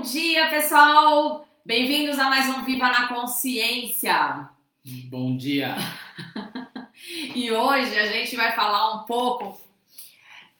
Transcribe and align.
Bom 0.00 0.06
dia, 0.06 0.48
pessoal! 0.48 1.46
Bem-vindos 1.62 2.18
a 2.18 2.30
mais 2.30 2.48
um 2.48 2.64
Viva 2.64 2.88
na 2.88 3.06
Consciência. 3.06 4.48
Bom 5.10 5.36
dia. 5.36 5.76
e 7.36 7.52
hoje 7.52 7.98
a 7.98 8.06
gente 8.06 8.34
vai 8.34 8.52
falar 8.52 8.94
um 8.94 9.04
pouco. 9.04 9.60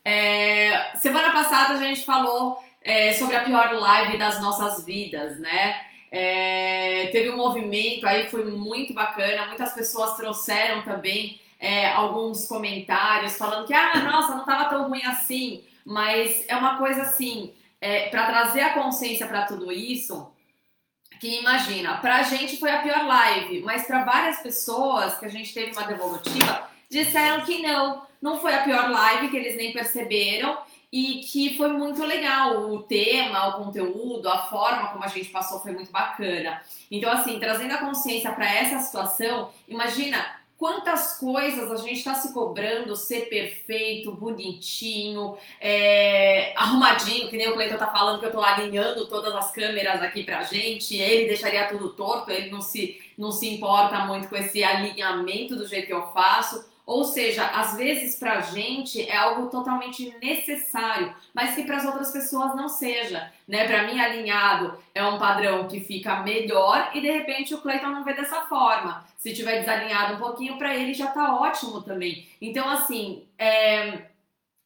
É, 0.05 0.95
semana 0.97 1.33
passada 1.33 1.73
a 1.73 1.79
gente 1.79 2.05
falou 2.05 2.63
é, 2.83 3.15
sobre 3.15 3.35
a 3.35 3.43
pior 3.43 3.73
live 3.73 4.19
das 4.19 4.43
nossas 4.43 4.85
vidas, 4.85 5.41
né? 5.41 5.87
É, 6.13 7.09
teve 7.11 7.31
um 7.31 7.39
movimento 7.39 8.07
aí, 8.07 8.29
foi 8.29 8.45
muito 8.45 8.93
bacana. 8.93 9.47
Muitas 9.47 9.73
pessoas 9.73 10.19
trouxeram 10.19 10.83
também 10.83 11.41
é, 11.59 11.89
alguns 11.89 12.47
comentários 12.47 13.39
falando 13.39 13.67
que, 13.67 13.73
ah, 13.73 14.03
nossa, 14.05 14.35
não 14.35 14.41
estava 14.41 14.69
tão 14.69 14.87
ruim 14.87 15.03
assim. 15.03 15.65
Mas 15.83 16.45
é 16.47 16.55
uma 16.55 16.77
coisa 16.77 17.01
assim, 17.01 17.55
é, 17.81 18.09
para 18.09 18.27
trazer 18.27 18.61
a 18.61 18.75
consciência 18.75 19.27
para 19.27 19.47
tudo 19.47 19.73
isso, 19.73 20.31
que 21.21 21.41
imagina, 21.41 21.99
para 21.99 22.17
a 22.17 22.23
gente 22.23 22.57
foi 22.57 22.71
a 22.71 22.83
pior 22.83 23.07
live, 23.07 23.63
mas 23.63 23.87
para 23.87 24.05
várias 24.05 24.41
pessoas 24.41 25.19
que 25.19 25.27
a 25.27 25.29
gente 25.29 25.53
teve 25.53 25.73
uma 25.73 25.87
devolutiva, 25.87 26.69
disseram 26.89 27.45
que 27.45 27.63
não, 27.63 28.07
não 28.21 28.41
foi 28.41 28.55
a 28.55 28.63
pior 28.63 28.91
live, 28.91 29.29
que 29.29 29.37
eles 29.37 29.57
nem 29.57 29.73
perceberam 29.73 30.59
e 30.93 31.21
que 31.21 31.57
foi 31.57 31.69
muito 31.73 32.03
legal 32.05 32.71
o 32.71 32.83
tema, 32.83 33.49
o 33.49 33.65
conteúdo, 33.65 34.29
a 34.29 34.39
forma 34.47 34.89
como 34.89 35.05
a 35.05 35.09
gente 35.09 35.29
passou 35.29 35.61
foi 35.61 35.73
muito 35.73 35.93
bacana. 35.93 36.61
Então, 36.91 37.11
assim, 37.13 37.39
trazendo 37.39 37.75
a 37.75 37.79
consciência 37.79 38.33
para 38.33 38.53
essa 38.53 38.79
situação, 38.81 39.53
imagina 39.69 40.40
quantas 40.61 41.17
coisas 41.17 41.73
a 41.73 41.77
gente 41.77 41.95
está 41.95 42.15
se 42.15 42.35
cobrando 42.35 42.95
ser 42.95 43.31
perfeito, 43.31 44.13
bonitinho, 44.13 45.39
é, 45.59 46.53
arrumadinho, 46.55 47.31
que 47.31 47.37
nem 47.39 47.49
o 47.49 47.55
Cleiton 47.55 47.79
tá 47.79 47.87
falando 47.87 48.21
que 48.21 48.27
eu 48.27 48.31
tô 48.31 48.43
alinhando 48.43 49.07
todas 49.07 49.35
as 49.35 49.51
câmeras 49.51 50.03
aqui 50.03 50.23
pra 50.23 50.43
gente, 50.43 50.95
ele 50.95 51.29
deixaria 51.29 51.67
tudo 51.67 51.95
torto, 51.95 52.31
ele 52.31 52.51
não 52.51 52.61
se, 52.61 53.01
não 53.17 53.33
se 53.33 53.49
importa 53.49 54.01
muito 54.01 54.29
com 54.29 54.37
esse 54.37 54.63
alinhamento 54.63 55.57
do 55.57 55.67
jeito 55.67 55.87
que 55.87 55.95
eu 55.95 56.13
faço. 56.13 56.69
Ou 56.91 57.05
seja, 57.05 57.47
às 57.47 57.77
vezes 57.77 58.17
para 58.17 58.39
a 58.39 58.41
gente 58.41 59.09
é 59.09 59.17
algo 59.17 59.49
totalmente 59.49 60.13
necessário, 60.21 61.15
mas 61.33 61.55
que 61.55 61.63
para 61.63 61.77
as 61.77 61.85
outras 61.85 62.11
pessoas 62.11 62.57
não 62.57 62.69
seja. 62.69 63.33
Né? 63.47 63.65
Para 63.69 63.85
mim, 63.85 64.01
alinhado 64.01 64.77
é 64.93 65.01
um 65.05 65.17
padrão 65.17 65.69
que 65.69 65.79
fica 65.79 66.25
melhor 66.25 66.91
e 66.93 67.01
de 67.01 67.09
repente 67.09 67.55
o 67.55 67.61
Cleiton 67.61 67.91
não 67.91 68.03
vê 68.03 68.13
dessa 68.15 68.41
forma. 68.47 69.07
Se 69.17 69.33
tiver 69.33 69.61
desalinhado 69.61 70.15
um 70.15 70.19
pouquinho, 70.19 70.59
para 70.59 70.75
ele 70.75 70.93
já 70.93 71.11
está 71.11 71.33
ótimo 71.37 71.81
também. 71.81 72.29
Então, 72.43 72.69
assim, 72.69 73.25
é... 73.39 74.07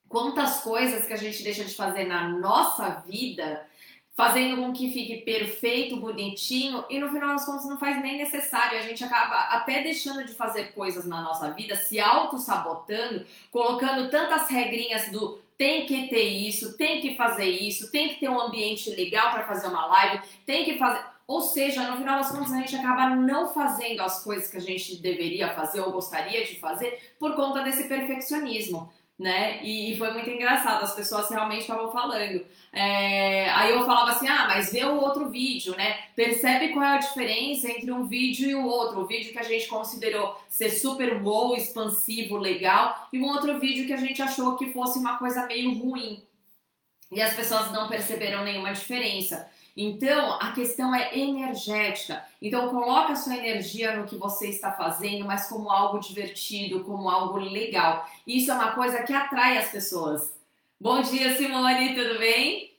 quantas 0.08 0.60
coisas 0.62 1.06
que 1.06 1.12
a 1.12 1.18
gente 1.18 1.42
deixa 1.42 1.62
de 1.62 1.74
fazer 1.74 2.04
na 2.04 2.26
nossa 2.26 3.02
vida 3.06 3.66
fazendo 4.14 4.62
com 4.62 4.72
que 4.72 4.92
fique 4.92 5.18
perfeito, 5.18 5.96
bonitinho 5.96 6.84
e 6.88 6.98
no 6.98 7.10
final 7.10 7.30
das 7.30 7.44
contas 7.44 7.66
não 7.66 7.78
faz 7.78 8.00
nem 8.00 8.16
necessário. 8.16 8.78
A 8.78 8.82
gente 8.82 9.02
acaba 9.02 9.36
até 9.56 9.82
deixando 9.82 10.24
de 10.24 10.32
fazer 10.32 10.72
coisas 10.72 11.04
na 11.04 11.20
nossa 11.20 11.50
vida, 11.50 11.74
se 11.76 11.98
auto-sabotando, 11.98 13.26
colocando 13.50 14.10
tantas 14.10 14.48
regrinhas 14.48 15.10
do 15.10 15.42
tem 15.56 15.86
que 15.86 16.08
ter 16.08 16.24
isso, 16.24 16.76
tem 16.76 17.00
que 17.00 17.16
fazer 17.16 17.48
isso, 17.48 17.90
tem 17.92 18.08
que 18.08 18.20
ter 18.20 18.28
um 18.28 18.40
ambiente 18.40 18.90
legal 18.90 19.30
para 19.30 19.46
fazer 19.46 19.68
uma 19.68 19.86
live, 19.86 20.22
tem 20.44 20.64
que 20.64 20.78
fazer. 20.78 21.04
Ou 21.26 21.40
seja, 21.40 21.90
no 21.90 21.96
final 21.96 22.18
das 22.18 22.30
contas, 22.30 22.52
a 22.52 22.58
gente 22.58 22.76
acaba 22.76 23.16
não 23.16 23.48
fazendo 23.48 24.02
as 24.02 24.22
coisas 24.22 24.50
que 24.50 24.58
a 24.58 24.60
gente 24.60 24.96
deveria 24.96 25.54
fazer 25.54 25.80
ou 25.80 25.90
gostaria 25.90 26.44
de 26.44 26.60
fazer 26.60 27.14
por 27.18 27.34
conta 27.34 27.62
desse 27.62 27.88
perfeccionismo 27.88 28.92
né? 29.18 29.62
E, 29.62 29.96
foi 29.96 30.12
muito 30.12 30.28
engraçado, 30.28 30.82
as 30.82 30.94
pessoas 30.94 31.30
realmente 31.30 31.60
estavam 31.60 31.90
falando. 31.90 32.44
É, 32.72 33.48
aí 33.50 33.70
eu 33.70 33.84
falava 33.84 34.10
assim, 34.10 34.26
ah, 34.26 34.46
mas 34.48 34.72
vê 34.72 34.84
o 34.84 35.00
outro 35.00 35.28
vídeo, 35.28 35.76
né? 35.76 35.98
Percebe 36.16 36.70
qual 36.70 36.84
é 36.84 36.94
a 36.94 36.98
diferença 36.98 37.70
entre 37.70 37.92
um 37.92 38.06
vídeo 38.06 38.50
e 38.50 38.54
o 38.54 38.66
outro. 38.66 39.00
O 39.00 39.06
vídeo 39.06 39.32
que 39.32 39.38
a 39.38 39.44
gente 39.44 39.68
considerou 39.68 40.36
ser 40.48 40.70
super 40.70 41.22
wow, 41.22 41.56
expansivo, 41.56 42.36
legal, 42.36 43.08
e 43.12 43.18
um 43.20 43.26
outro 43.26 43.58
vídeo 43.60 43.86
que 43.86 43.92
a 43.92 43.98
gente 43.98 44.20
achou 44.20 44.56
que 44.56 44.72
fosse 44.72 44.98
uma 44.98 45.16
coisa 45.16 45.46
meio 45.46 45.72
ruim. 45.78 46.22
E 47.12 47.22
as 47.22 47.34
pessoas 47.34 47.70
não 47.70 47.88
perceberam 47.88 48.42
nenhuma 48.42 48.72
diferença. 48.72 49.48
Então, 49.76 50.38
a 50.40 50.52
questão 50.52 50.94
é 50.94 51.18
energética. 51.18 52.24
Então, 52.40 52.68
coloca 52.68 53.12
a 53.12 53.16
sua 53.16 53.36
energia 53.36 53.96
no 53.96 54.06
que 54.06 54.16
você 54.16 54.48
está 54.48 54.70
fazendo, 54.72 55.24
mas 55.24 55.48
como 55.48 55.70
algo 55.70 55.98
divertido, 55.98 56.84
como 56.84 57.10
algo 57.10 57.38
legal. 57.38 58.08
Isso 58.26 58.50
é 58.50 58.54
uma 58.54 58.72
coisa 58.72 59.02
que 59.02 59.12
atrai 59.12 59.58
as 59.58 59.70
pessoas. 59.70 60.32
Bom 60.80 61.02
dia, 61.02 61.36
Simone, 61.36 61.94
tudo 61.94 62.18
bem? 62.18 62.72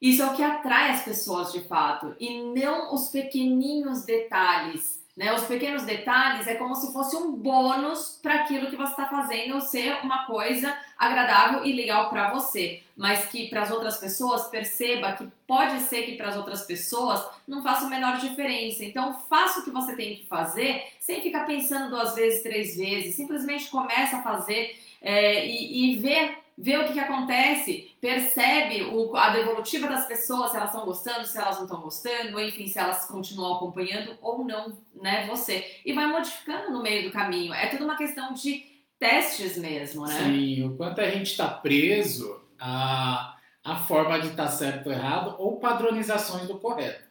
Isso 0.00 0.20
é 0.20 0.26
o 0.26 0.34
que 0.34 0.42
atrai 0.42 0.90
as 0.90 1.04
pessoas 1.04 1.52
de 1.52 1.60
fato, 1.60 2.16
e 2.18 2.42
não 2.42 2.92
os 2.92 3.08
pequeninhos 3.08 4.04
detalhes 4.04 5.01
né? 5.16 5.32
Os 5.34 5.44
pequenos 5.44 5.82
detalhes 5.82 6.46
é 6.46 6.54
como 6.54 6.74
se 6.74 6.92
fosse 6.92 7.14
um 7.16 7.32
bônus 7.32 8.18
para 8.22 8.36
aquilo 8.36 8.70
que 8.70 8.76
você 8.76 8.92
está 8.92 9.06
fazendo 9.06 9.60
ser 9.60 9.98
uma 10.02 10.24
coisa 10.24 10.74
agradável 10.98 11.64
e 11.64 11.72
legal 11.72 12.08
para 12.08 12.32
você, 12.32 12.82
mas 12.96 13.26
que 13.26 13.48
para 13.48 13.62
as 13.62 13.70
outras 13.70 13.98
pessoas 13.98 14.48
perceba 14.48 15.12
que 15.12 15.28
pode 15.46 15.80
ser 15.80 16.02
que 16.04 16.16
para 16.16 16.28
as 16.28 16.36
outras 16.36 16.62
pessoas 16.62 17.22
não 17.46 17.62
faça 17.62 17.86
a 17.86 17.90
menor 17.90 18.18
diferença. 18.18 18.84
Então 18.84 19.20
faça 19.28 19.60
o 19.60 19.64
que 19.64 19.70
você 19.70 19.94
tem 19.94 20.16
que 20.16 20.26
fazer 20.26 20.82
sem 20.98 21.20
ficar 21.20 21.44
pensando 21.44 21.90
duas 21.90 22.14
vezes, 22.14 22.42
três 22.42 22.76
vezes. 22.76 23.14
Simplesmente 23.14 23.68
começa 23.68 24.16
a 24.16 24.22
fazer 24.22 24.78
é, 25.02 25.46
e, 25.46 25.92
e 25.92 25.96
ver 25.96 26.41
vê 26.56 26.76
o 26.76 26.86
que, 26.86 26.92
que 26.92 27.00
acontece, 27.00 27.90
percebe 28.00 28.82
o, 28.84 29.16
a 29.16 29.30
devolutiva 29.30 29.88
das 29.88 30.06
pessoas, 30.06 30.50
se 30.50 30.56
elas 30.56 30.70
estão 30.70 30.84
gostando, 30.84 31.26
se 31.26 31.38
elas 31.38 31.56
não 31.56 31.64
estão 31.64 31.80
gostando, 31.80 32.40
enfim, 32.40 32.66
se 32.66 32.78
elas 32.78 33.06
continuam 33.06 33.56
acompanhando 33.56 34.16
ou 34.20 34.44
não, 34.44 34.76
né, 34.94 35.26
você. 35.26 35.80
E 35.84 35.92
vai 35.92 36.06
modificando 36.06 36.70
no 36.70 36.82
meio 36.82 37.04
do 37.04 37.12
caminho. 37.12 37.52
É 37.52 37.66
tudo 37.66 37.84
uma 37.84 37.96
questão 37.96 38.32
de 38.32 38.64
testes 38.98 39.56
mesmo, 39.56 40.06
né? 40.06 40.24
Sim, 40.24 40.64
o 40.64 40.76
quanto 40.76 41.00
a 41.00 41.10
gente 41.10 41.30
está 41.30 41.48
preso 41.48 42.40
a 42.58 43.76
forma 43.88 44.20
de 44.20 44.28
estar 44.28 44.44
tá 44.44 44.50
certo 44.50 44.86
ou 44.86 44.92
errado 44.92 45.34
ou 45.38 45.58
padronizações 45.58 46.46
do 46.46 46.58
correto. 46.58 47.02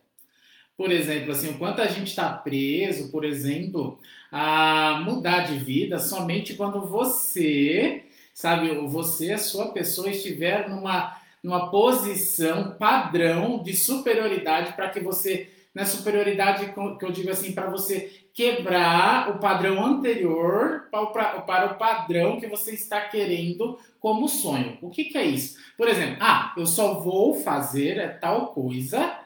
Por 0.77 0.91
exemplo, 0.91 1.31
assim, 1.31 1.51
o 1.51 1.57
quanto 1.57 1.81
a 1.81 1.87
gente 1.87 2.07
está 2.07 2.31
preso, 2.33 3.11
por 3.11 3.23
exemplo, 3.23 3.99
a 4.31 5.01
mudar 5.05 5.41
de 5.41 5.57
vida 5.57 5.99
somente 5.99 6.55
quando 6.55 6.87
você 6.87 8.05
sabe, 8.33 8.73
você, 8.87 9.33
a 9.33 9.37
sua 9.37 9.71
pessoa, 9.71 10.09
estiver 10.09 10.69
numa, 10.69 11.15
numa 11.43 11.69
posição 11.69 12.75
padrão 12.77 13.61
de 13.61 13.75
superioridade 13.75 14.73
para 14.73 14.89
que 14.89 14.99
você, 14.99 15.49
na 15.73 15.85
superioridade 15.85 16.73
que 16.97 17.05
eu 17.05 17.11
digo 17.11 17.29
assim, 17.29 17.51
para 17.53 17.69
você 17.69 18.11
quebrar 18.33 19.29
o 19.29 19.39
padrão 19.39 19.85
anterior 19.85 20.87
para, 20.89 21.41
para 21.41 21.71
o 21.73 21.77
padrão 21.77 22.39
que 22.39 22.47
você 22.47 22.73
está 22.73 23.01
querendo 23.01 23.77
como 23.99 24.27
sonho. 24.27 24.77
O 24.81 24.89
que, 24.89 25.05
que 25.05 25.17
é 25.17 25.25
isso? 25.25 25.57
Por 25.77 25.87
exemplo, 25.87 26.17
ah, 26.21 26.53
eu 26.57 26.65
só 26.65 26.99
vou 26.99 27.35
fazer 27.35 28.19
tal 28.19 28.47
coisa 28.47 29.19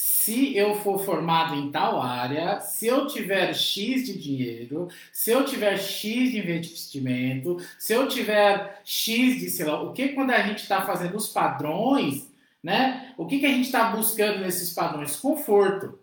se 0.00 0.56
eu 0.56 0.76
for 0.76 1.04
formado 1.04 1.56
em 1.56 1.72
tal 1.72 2.00
área, 2.00 2.60
se 2.60 2.86
eu 2.86 3.08
tiver 3.08 3.52
X 3.52 4.04
de 4.06 4.16
dinheiro, 4.16 4.86
se 5.12 5.32
eu 5.32 5.44
tiver 5.44 5.76
X 5.76 6.30
de 6.30 6.38
investimento, 6.38 7.56
se 7.76 7.94
eu 7.94 8.06
tiver 8.06 8.80
X 8.84 9.40
de, 9.40 9.50
sei 9.50 9.66
lá, 9.66 9.82
o 9.82 9.92
que 9.92 10.10
quando 10.10 10.30
a 10.30 10.42
gente 10.42 10.58
está 10.58 10.82
fazendo 10.82 11.16
os 11.16 11.26
padrões, 11.26 12.30
né? 12.62 13.12
O 13.18 13.26
que, 13.26 13.40
que 13.40 13.46
a 13.46 13.48
gente 13.48 13.64
está 13.64 13.90
buscando 13.90 14.38
nesses 14.38 14.72
padrões? 14.72 15.16
Conforto. 15.16 15.98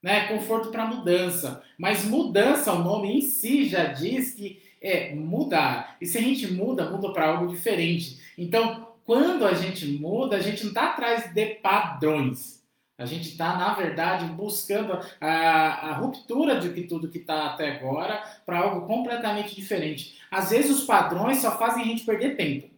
Né? 0.00 0.28
Conforto 0.28 0.70
para 0.70 0.86
mudança. 0.86 1.60
Mas 1.76 2.04
mudança, 2.04 2.72
o 2.72 2.84
nome 2.84 3.18
em 3.18 3.20
si 3.20 3.68
já 3.68 3.86
diz 3.86 4.32
que 4.32 4.62
é 4.80 5.12
mudar. 5.12 5.96
E 6.00 6.06
se 6.06 6.18
a 6.18 6.22
gente 6.22 6.46
muda, 6.52 6.88
muda 6.88 7.12
para 7.12 7.30
algo 7.30 7.52
diferente. 7.52 8.20
Então, 8.38 8.88
quando 9.04 9.44
a 9.44 9.54
gente 9.54 9.86
muda, 9.86 10.36
a 10.36 10.40
gente 10.40 10.62
não 10.62 10.70
está 10.70 10.90
atrás 10.90 11.32
de 11.32 11.46
padrões. 11.56 12.58
A 12.98 13.06
gente 13.06 13.28
está, 13.28 13.56
na 13.56 13.74
verdade, 13.74 14.26
buscando 14.26 14.98
a, 15.20 15.30
a 15.30 15.92
ruptura 15.94 16.58
de 16.58 16.70
que 16.70 16.82
tudo 16.82 17.08
que 17.08 17.18
está 17.18 17.46
até 17.46 17.76
agora 17.76 18.20
para 18.44 18.58
algo 18.58 18.88
completamente 18.88 19.54
diferente. 19.54 20.20
Às 20.28 20.50
vezes 20.50 20.78
os 20.78 20.84
padrões 20.84 21.38
só 21.38 21.56
fazem 21.56 21.84
a 21.84 21.86
gente 21.86 22.04
perder 22.04 22.36
tempo. 22.36 22.68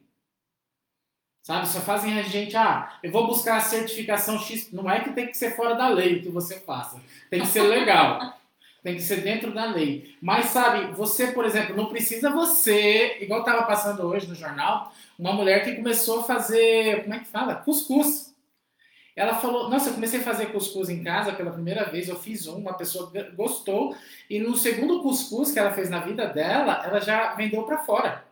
Sabe? 1.42 1.66
Só 1.68 1.80
fazem 1.80 2.18
a 2.18 2.22
gente, 2.22 2.54
ah, 2.54 2.98
eu 3.02 3.10
vou 3.10 3.26
buscar 3.26 3.56
a 3.56 3.60
certificação 3.60 4.38
X. 4.38 4.70
Não 4.70 4.90
é 4.90 5.00
que 5.00 5.12
tem 5.12 5.26
que 5.26 5.36
ser 5.36 5.56
fora 5.56 5.74
da 5.74 5.88
lei 5.88 6.18
o 6.18 6.22
que 6.22 6.28
você 6.28 6.60
faça. 6.60 7.00
Tem 7.30 7.40
que 7.40 7.46
ser 7.46 7.62
legal. 7.62 8.38
tem 8.84 8.96
que 8.96 9.02
ser 9.02 9.22
dentro 9.22 9.54
da 9.54 9.64
lei. 9.64 10.16
Mas, 10.20 10.46
sabe, 10.50 10.92
você, 10.94 11.32
por 11.32 11.46
exemplo, 11.46 11.74
não 11.74 11.86
precisa 11.86 12.30
você, 12.30 13.18
igual 13.22 13.40
estava 13.40 13.62
passando 13.62 14.02
hoje 14.02 14.26
no 14.26 14.34
jornal, 14.34 14.92
uma 15.18 15.32
mulher 15.32 15.64
que 15.64 15.76
começou 15.76 16.20
a 16.20 16.24
fazer, 16.24 17.02
como 17.02 17.14
é 17.14 17.18
que 17.20 17.26
fala? 17.26 17.54
Cuscuz. 17.54 18.29
Ela 19.20 19.34
falou: 19.34 19.68
Nossa, 19.68 19.90
eu 19.90 19.94
comecei 19.94 20.20
a 20.20 20.22
fazer 20.22 20.46
cuscuz 20.46 20.88
em 20.88 21.04
casa 21.04 21.34
pela 21.34 21.50
primeira 21.50 21.84
vez. 21.84 22.08
Eu 22.08 22.16
fiz 22.16 22.46
um, 22.46 22.56
uma 22.56 22.72
pessoa 22.72 23.12
gostou. 23.36 23.94
E 24.30 24.38
no 24.38 24.56
segundo 24.56 25.02
cuscuz 25.02 25.52
que 25.52 25.58
ela 25.58 25.72
fez 25.72 25.90
na 25.90 26.00
vida 26.00 26.26
dela, 26.26 26.82
ela 26.86 26.98
já 27.00 27.34
vendeu 27.34 27.62
para 27.64 27.84
fora. 27.84 28.24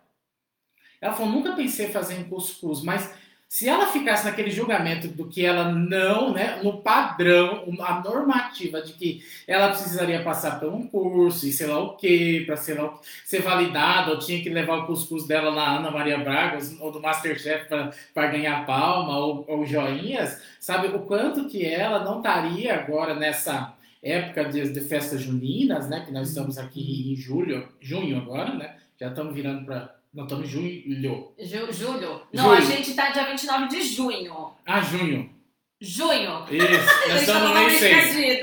Ela 0.99 1.13
falou: 1.13 1.31
Nunca 1.31 1.53
pensei 1.53 1.89
em 1.89 1.93
fazer 1.93 2.15
um 2.15 2.31
cuscuz, 2.31 2.81
mas 2.81 3.15
Se 3.49 3.67
ela 3.67 3.87
ficasse 3.87 4.27
naquele 4.27 4.51
julgamento 4.51 5.09
do 5.09 5.27
que 5.27 5.45
ela 5.45 5.73
não, 5.73 6.35
né, 6.35 6.61
no 6.63 6.83
padrão, 6.83 7.65
a 7.81 8.01
normativa 8.03 8.83
de 8.83 8.93
que 8.93 9.25
ela 9.47 9.71
precisaria 9.71 10.23
passar 10.23 10.61
por 10.61 10.69
um 10.69 10.87
curso 10.87 11.47
e 11.47 11.53
sei 11.53 11.67
lá 11.67 11.79
o 11.79 11.97
quê, 11.97 12.43
para 12.45 12.59
ser, 12.59 12.79
ser 13.25 13.41
validada, 13.41 14.11
ou 14.11 14.19
tinha 14.19 14.43
que 14.43 14.51
levar 14.51 14.81
o 14.81 14.87
cuscuz 14.87 15.27
dela 15.27 15.51
na 15.51 15.79
Ana 15.79 15.91
Maria 15.91 16.19
Braga, 16.19 16.59
ou 16.79 16.93
do 16.93 17.01
Masterchef 17.01 17.67
para 18.13 18.27
ganhar 18.27 18.67
palma, 18.67 19.17
ou, 19.17 19.47
ou 19.49 19.65
joinhas, 19.65 20.43
sabe 20.61 20.89
o 20.89 21.01
quanto 21.01 21.49
que 21.49 21.65
ela 21.65 22.05
não 22.05 22.19
estaria 22.19 22.75
agora 22.75 23.15
nessa 23.15 23.75
época 24.03 24.45
de, 24.45 24.71
de 24.71 24.81
festas 24.83 25.23
juninas, 25.23 25.89
né, 25.89 26.05
que 26.05 26.13
nós 26.13 26.29
estamos 26.29 26.59
aqui 26.59 27.13
em 27.13 27.17
julho, 27.17 27.67
junho 27.81 28.19
agora, 28.19 28.55
né, 28.55 28.77
já 29.01 29.09
estamos 29.09 29.35
virando 29.35 29.65
para 29.65 29.98
não, 30.13 30.25
estamos 30.25 30.47
em 30.47 30.51
julho. 30.51 31.33
Ju, 31.39 31.73
julho? 31.73 32.23
Não, 32.33 32.45
julho. 32.45 32.57
a 32.57 32.61
gente 32.61 32.95
tá 32.95 33.11
dia 33.11 33.25
29 33.27 33.69
de 33.69 33.83
junho. 33.83 34.53
Ah, 34.65 34.81
junho. 34.81 35.39
Junho. 35.81 36.45
Isso, 36.51 36.67
nós 37.09 37.21
estamos 37.21 37.53
mês 37.53 37.73
6. 37.79 38.41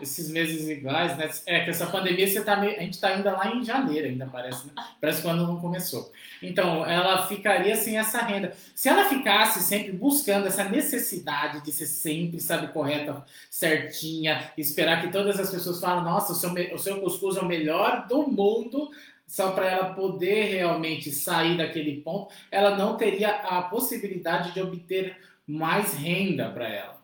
Esses 0.00 0.30
meses 0.30 0.68
iguais, 0.68 1.16
né? 1.16 1.30
É 1.46 1.60
que 1.60 1.70
essa 1.70 1.86
pandemia 1.86 2.26
você 2.26 2.42
tá 2.42 2.56
meio, 2.56 2.76
a 2.76 2.80
gente 2.80 2.94
está 2.94 3.08
ainda 3.08 3.30
lá 3.30 3.54
em 3.54 3.64
janeiro, 3.64 4.08
ainda 4.08 4.26
parece, 4.26 4.66
né? 4.66 4.72
Parece 5.00 5.22
quando 5.22 5.46
não 5.46 5.60
começou. 5.60 6.10
Então, 6.42 6.84
ela 6.84 7.28
ficaria 7.28 7.76
sem 7.76 7.96
essa 7.96 8.18
renda. 8.18 8.56
Se 8.74 8.88
ela 8.88 9.08
ficasse 9.08 9.60
sempre 9.62 9.92
buscando 9.92 10.48
essa 10.48 10.64
necessidade 10.64 11.62
de 11.62 11.70
ser 11.70 11.86
sempre, 11.86 12.40
sabe, 12.40 12.72
correta, 12.72 13.24
certinha, 13.48 14.50
esperar 14.58 15.00
que 15.00 15.12
todas 15.12 15.38
as 15.38 15.50
pessoas 15.50 15.80
falem, 15.80 16.02
nossa, 16.02 16.32
o 16.32 16.34
seu, 16.34 16.52
o 16.74 16.78
seu 16.78 17.00
cuscuz 17.00 17.36
é 17.36 17.40
o 17.40 17.46
melhor 17.46 18.08
do 18.08 18.26
mundo, 18.26 18.90
só 19.26 19.52
para 19.52 19.70
ela 19.70 19.94
poder 19.94 20.44
realmente 20.44 21.10
sair 21.10 21.56
daquele 21.56 22.00
ponto, 22.02 22.32
ela 22.50 22.76
não 22.76 22.96
teria 22.96 23.30
a 23.30 23.62
possibilidade 23.62 24.52
de 24.52 24.60
obter 24.60 25.16
mais 25.46 25.94
renda 25.94 26.50
para 26.50 26.68
ela. 26.68 27.02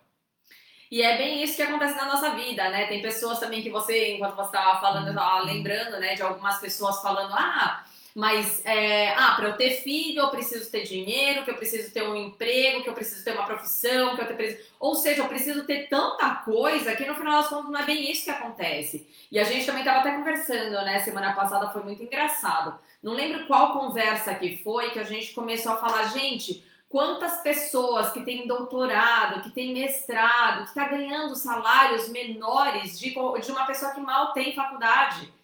E 0.91 1.03
é 1.03 1.19
bem 1.19 1.43
isso 1.43 1.57
que 1.57 1.63
acontece 1.63 1.97
na 1.97 2.07
nossa 2.07 2.31
vida, 2.31 2.69
né? 2.71 2.87
Tem 2.87 3.03
pessoas 3.03 3.39
também 3.39 3.63
que 3.63 3.69
você, 3.69 4.15
enquanto 4.15 4.37
você 4.37 4.57
estava 4.57 4.81
falando, 4.81 5.09
eu 5.09 5.13
estava 5.13 5.41
lembrando, 5.43 6.01
né, 6.01 6.15
de 6.15 6.23
algumas 6.23 6.59
pessoas 6.59 7.03
falando, 7.03 7.35
ah, 7.35 7.85
mas, 8.15 8.65
é, 8.65 9.15
ah, 9.15 9.35
para 9.37 9.49
eu 9.49 9.57
ter 9.57 9.83
filho, 9.83 10.23
eu 10.23 10.31
preciso 10.31 10.71
ter 10.71 10.83
dinheiro, 10.83 11.45
que 11.45 11.51
eu 11.51 11.57
preciso 11.57 11.93
ter 11.93 12.03
um 12.03 12.17
emprego, 12.17 12.83
que 12.83 12.89
eu 12.89 12.95
preciso 12.95 13.25
ter 13.25 13.33
uma 13.33 13.47
profissão, 13.47 14.17
que 14.17 14.23
eu 14.23 14.27
preciso... 14.27 14.69
Ou 14.81 14.95
seja, 14.95 15.23
eu 15.23 15.29
preciso 15.29 15.65
ter 15.65 15.89
tanta 15.89 16.37
coisa 16.37 16.97
que 16.97 17.05
no 17.05 17.15
final 17.15 17.41
das 17.41 17.49
contas 17.49 17.71
não 17.71 17.81
é 17.81 17.85
bem 17.85 18.11
isso 18.11 18.25
que 18.25 18.31
acontece. 18.31 19.09
E 19.31 19.39
a 19.39 19.45
gente 19.45 19.67
também 19.67 19.83
estava 19.83 20.01
até 20.01 20.13
conversando, 20.13 20.73
né? 20.85 21.01
Semana 21.01 21.33
passada 21.33 21.71
foi 21.71 21.83
muito 21.83 22.03
engraçado. 22.03 22.79
Não 23.03 23.13
lembro 23.13 23.47
qual 23.47 23.73
conversa 23.73 24.35
que 24.35 24.63
foi 24.63 24.91
que 24.91 24.99
a 24.99 25.05
gente 25.05 25.33
começou 25.33 25.73
a 25.73 25.77
falar, 25.77 26.05
gente, 26.09 26.65
quantas 26.89 27.41
pessoas 27.43 28.11
que 28.11 28.25
têm 28.25 28.47
doutorado, 28.47 29.43
que 29.43 29.51
têm 29.51 29.73
mestrado, 29.73 30.63
que 30.63 30.69
está 30.71 30.89
ganhando 30.89 31.37
salários 31.37 32.09
menores 32.09 32.99
de, 32.99 33.11
de 33.11 33.53
uma 33.53 33.67
pessoa 33.67 33.93
que 33.93 34.01
mal 34.01 34.33
tem 34.33 34.55
faculdade 34.55 35.38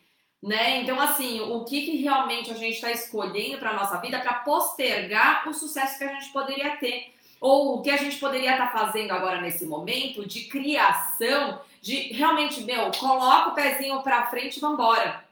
né? 0.45 0.83
Então, 0.83 1.01
assim, 1.01 1.41
o 1.41 1.65
que, 1.65 1.87
que 1.87 1.97
realmente 2.03 2.51
a 2.51 2.55
gente 2.55 2.75
está 2.75 2.91
escolhendo 2.91 3.57
para 3.57 3.71
a 3.71 3.77
nossa 3.77 3.97
vida 3.97 4.21
para 4.21 4.35
postergar 4.35 5.49
o 5.49 5.55
sucesso 5.55 5.97
que 5.97 6.05
a 6.05 6.13
gente 6.13 6.31
poderia 6.31 6.77
ter. 6.77 7.15
Ou 7.41 7.79
o 7.79 7.83
que 7.83 7.91
a 7.91 7.97
gente 7.97 8.19
poderia 8.19 8.53
estar 8.53 8.71
tá 8.71 8.79
fazendo 8.79 9.13
agora 9.13 9.41
nesse 9.41 9.65
momento 9.65 10.27
de 10.27 10.45
criação, 10.45 11.61
de 11.81 12.13
realmente, 12.13 12.63
meu, 12.63 12.91
coloca 12.93 13.51
o 13.51 13.55
pezinho 13.55 14.03
para 14.03 14.27
frente 14.27 14.59
e 14.59 14.61
vambora. 14.61 15.25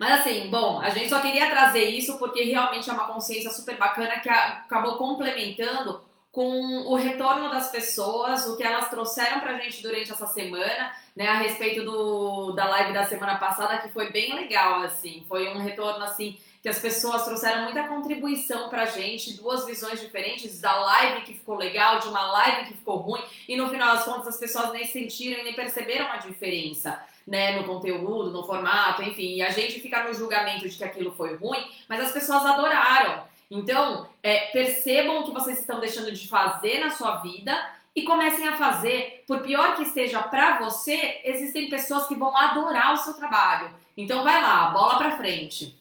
Mas 0.00 0.20
assim, 0.20 0.50
bom, 0.50 0.80
a 0.80 0.90
gente 0.90 1.08
só 1.08 1.20
queria 1.20 1.48
trazer 1.48 1.84
isso 1.84 2.18
porque 2.18 2.42
realmente 2.42 2.90
é 2.90 2.92
uma 2.92 3.06
consciência 3.06 3.50
super 3.50 3.76
bacana 3.76 4.18
que 4.18 4.28
acabou 4.28 4.96
complementando 4.96 6.02
com 6.32 6.86
o 6.86 6.94
retorno 6.94 7.50
das 7.50 7.70
pessoas, 7.70 8.46
o 8.46 8.56
que 8.56 8.64
elas 8.64 8.88
trouxeram 8.88 9.40
pra 9.40 9.58
gente 9.58 9.82
durante 9.82 10.10
essa 10.10 10.26
semana, 10.26 10.90
né, 11.14 11.28
a 11.28 11.34
respeito 11.34 11.84
do, 11.84 12.52
da 12.52 12.66
live 12.70 12.94
da 12.94 13.04
semana 13.04 13.36
passada, 13.36 13.78
que 13.78 13.90
foi 13.90 14.10
bem 14.10 14.34
legal, 14.34 14.80
assim, 14.80 15.22
foi 15.28 15.54
um 15.54 15.58
retorno, 15.58 16.02
assim, 16.02 16.38
que 16.62 16.70
as 16.70 16.78
pessoas 16.78 17.24
trouxeram 17.24 17.64
muita 17.64 17.86
contribuição 17.86 18.70
pra 18.70 18.86
gente, 18.86 19.34
duas 19.34 19.66
visões 19.66 20.00
diferentes, 20.00 20.58
da 20.58 20.74
live 20.74 21.20
que 21.20 21.34
ficou 21.34 21.56
legal, 21.56 21.98
de 21.98 22.08
uma 22.08 22.22
live 22.32 22.66
que 22.68 22.74
ficou 22.78 22.96
ruim, 22.96 23.22
e 23.46 23.54
no 23.54 23.68
final 23.68 23.94
das 23.94 24.04
contas 24.06 24.28
as 24.28 24.38
pessoas 24.38 24.72
nem 24.72 24.86
sentiram 24.86 25.38
e 25.40 25.44
nem 25.44 25.54
perceberam 25.54 26.10
a 26.10 26.16
diferença. 26.16 26.98
Né, 27.24 27.52
no 27.52 27.62
conteúdo, 27.62 28.32
no 28.32 28.44
formato, 28.44 29.00
enfim, 29.00 29.36
e 29.36 29.42
a 29.42 29.50
gente 29.50 29.78
fica 29.78 30.02
no 30.02 30.12
julgamento 30.12 30.68
de 30.68 30.76
que 30.76 30.82
aquilo 30.82 31.12
foi 31.12 31.36
ruim, 31.36 31.64
mas 31.88 32.00
as 32.00 32.10
pessoas 32.10 32.44
adoraram. 32.44 33.22
Então, 33.54 34.08
é, 34.22 34.46
percebam 34.46 35.20
o 35.20 35.24
que 35.24 35.30
vocês 35.30 35.58
estão 35.58 35.78
deixando 35.78 36.10
de 36.10 36.26
fazer 36.26 36.80
na 36.80 36.88
sua 36.88 37.16
vida 37.16 37.54
e 37.94 38.02
comecem 38.02 38.48
a 38.48 38.56
fazer. 38.56 39.24
Por 39.26 39.40
pior 39.40 39.76
que 39.76 39.82
esteja 39.82 40.22
para 40.22 40.58
você, 40.58 41.20
existem 41.22 41.68
pessoas 41.68 42.06
que 42.06 42.14
vão 42.14 42.34
adorar 42.34 42.94
o 42.94 42.96
seu 42.96 43.12
trabalho. 43.12 43.70
Então, 43.94 44.24
vai 44.24 44.40
lá, 44.40 44.70
bola 44.70 44.96
para 44.96 45.18
frente. 45.18 45.78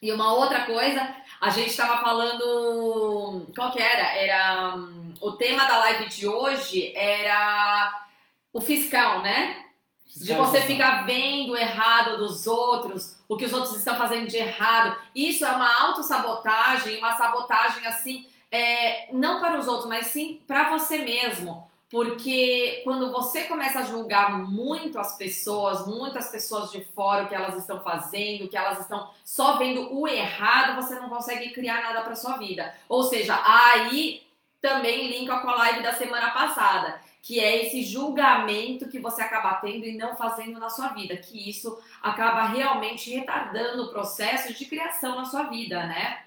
E 0.00 0.12
uma 0.12 0.32
outra 0.32 0.64
coisa, 0.64 1.12
a 1.40 1.50
gente 1.50 1.70
estava 1.70 2.00
falando. 2.00 3.48
Qual 3.52 3.72
que 3.72 3.82
era? 3.82 4.16
Era. 4.16 4.76
Um, 4.76 5.12
o 5.20 5.32
tema 5.32 5.64
da 5.64 5.78
live 5.78 6.08
de 6.08 6.28
hoje 6.28 6.92
era 6.94 8.06
o 8.52 8.60
fiscal, 8.60 9.22
né? 9.22 9.64
De 10.06 10.34
você 10.34 10.60
ficar 10.60 11.04
vendo 11.04 11.56
errado 11.56 12.18
dos 12.18 12.46
outros, 12.46 13.16
o 13.32 13.36
que 13.36 13.46
os 13.46 13.52
outros 13.52 13.76
estão 13.76 13.96
fazendo 13.96 14.26
de 14.28 14.36
errado. 14.36 14.96
Isso 15.14 15.44
é 15.44 15.50
uma 15.50 15.84
autossabotagem, 15.84 16.98
uma 16.98 17.16
sabotagem 17.16 17.86
assim, 17.86 18.26
é, 18.50 19.08
não 19.12 19.40
para 19.40 19.58
os 19.58 19.66
outros, 19.66 19.88
mas 19.88 20.08
sim 20.08 20.40
para 20.46 20.70
você 20.70 20.98
mesmo. 20.98 21.70
Porque 21.90 22.80
quando 22.84 23.12
você 23.12 23.44
começa 23.44 23.80
a 23.80 23.84
julgar 23.84 24.38
muito 24.38 24.98
as 24.98 25.16
pessoas, 25.16 25.86
muitas 25.86 26.28
pessoas 26.28 26.70
de 26.70 26.82
fora, 26.94 27.24
o 27.24 27.28
que 27.28 27.34
elas 27.34 27.56
estão 27.56 27.80
fazendo, 27.80 28.44
o 28.44 28.48
que 28.48 28.56
elas 28.56 28.80
estão 28.80 29.10
só 29.24 29.58
vendo 29.58 29.94
o 29.94 30.08
errado, 30.08 30.76
você 30.76 30.94
não 30.94 31.10
consegue 31.10 31.50
criar 31.50 31.82
nada 31.82 32.00
para 32.00 32.16
sua 32.16 32.38
vida. 32.38 32.74
Ou 32.88 33.02
seja, 33.02 33.38
aí 33.44 34.22
também 34.60 35.08
linka 35.08 35.38
com 35.40 35.50
a 35.50 35.56
live 35.56 35.82
da 35.82 35.92
semana 35.92 36.30
passada 36.30 36.98
que 37.22 37.38
é 37.38 37.64
esse 37.64 37.84
julgamento 37.84 38.88
que 38.88 38.98
você 38.98 39.22
acaba 39.22 39.54
tendo 39.54 39.86
e 39.86 39.96
não 39.96 40.16
fazendo 40.16 40.58
na 40.58 40.68
sua 40.68 40.88
vida, 40.88 41.16
que 41.16 41.48
isso 41.48 41.80
acaba 42.02 42.48
realmente 42.48 43.14
retardando 43.14 43.84
o 43.84 43.90
processo 43.90 44.52
de 44.52 44.64
criação 44.64 45.14
na 45.14 45.24
sua 45.24 45.44
vida, 45.44 45.86
né? 45.86 46.24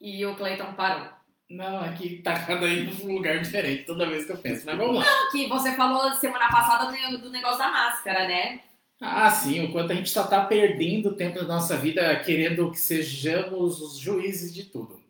E 0.00 0.24
o 0.24 0.34
Cleiton 0.34 0.72
parou. 0.72 1.08
Não, 1.50 1.80
aqui 1.80 2.22
tá 2.22 2.40
cada 2.40 2.64
um 2.64 2.84
num 2.84 3.14
lugar 3.16 3.38
diferente 3.40 3.84
toda 3.84 4.08
vez 4.08 4.24
que 4.24 4.32
eu 4.32 4.38
penso, 4.38 4.64
mas 4.64 4.76
vamos 4.76 4.96
lá. 4.96 5.04
Não, 5.04 5.30
que 5.30 5.46
você 5.46 5.72
falou 5.72 6.10
semana 6.14 6.48
passada 6.48 6.90
do 7.18 7.30
negócio 7.30 7.58
da 7.58 7.70
máscara, 7.70 8.26
né? 8.26 8.60
Ah, 9.00 9.30
sim, 9.30 9.64
o 9.64 9.72
quanto 9.72 9.92
a 9.92 9.94
gente 9.94 10.10
só 10.10 10.24
tá 10.26 10.44
perdendo 10.44 11.14
tempo 11.14 11.38
da 11.38 11.46
nossa 11.46 11.76
vida 11.76 12.18
querendo 12.20 12.70
que 12.70 12.78
sejamos 12.78 13.80
os 13.80 13.98
juízes 13.98 14.52
de 14.52 14.64
tudo. 14.64 15.00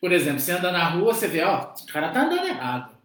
Por 0.00 0.10
exemplo, 0.10 0.40
você 0.40 0.52
anda 0.52 0.72
na 0.72 0.88
rua, 0.88 1.12
você 1.12 1.28
vê, 1.28 1.42
ó, 1.42 1.74
o 1.74 1.86
cara 1.86 2.10
tá 2.10 2.22
andando 2.22 2.46
errado. 2.46 2.97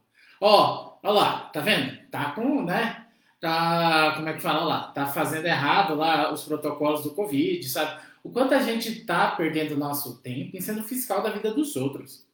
Ó, 0.45 0.97
ó 1.01 1.09
lá, 1.09 1.49
tá 1.53 1.61
vendo? 1.61 1.97
Tá 2.11 2.31
com, 2.31 2.63
né? 2.65 3.05
Tá, 3.39 4.11
como 4.17 4.27
é 4.27 4.33
que 4.33 4.41
fala 4.41 4.65
lá? 4.65 4.91
Tá 4.91 5.05
fazendo 5.05 5.45
errado 5.45 5.95
lá 5.95 6.33
os 6.33 6.43
protocolos 6.43 7.01
do 7.01 7.11
Covid, 7.11 7.63
sabe? 7.69 8.01
O 8.21 8.29
quanto 8.29 8.53
a 8.53 8.61
gente 8.61 9.05
tá 9.05 9.31
perdendo 9.31 9.77
nosso 9.77 10.21
tempo 10.21 10.57
em 10.57 10.59
sendo 10.59 10.83
fiscal 10.83 11.23
da 11.23 11.29
vida 11.29 11.53
dos 11.53 11.77
outros. 11.77 12.27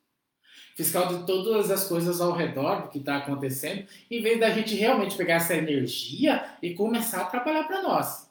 Fiscal 0.76 1.06
de 1.06 1.26
todas 1.28 1.70
as 1.70 1.88
coisas 1.88 2.20
ao 2.20 2.32
redor 2.32 2.82
do 2.82 2.90
que 2.90 2.98
está 2.98 3.18
acontecendo, 3.18 3.86
em 4.10 4.24
vez 4.24 4.40
da 4.40 4.50
gente 4.50 4.74
realmente 4.74 5.16
pegar 5.16 5.36
essa 5.36 5.54
energia 5.54 6.44
e 6.64 6.74
começar 6.74 7.22
a 7.22 7.26
trabalhar 7.26 7.66
para 7.66 7.84
nós. 7.84 8.28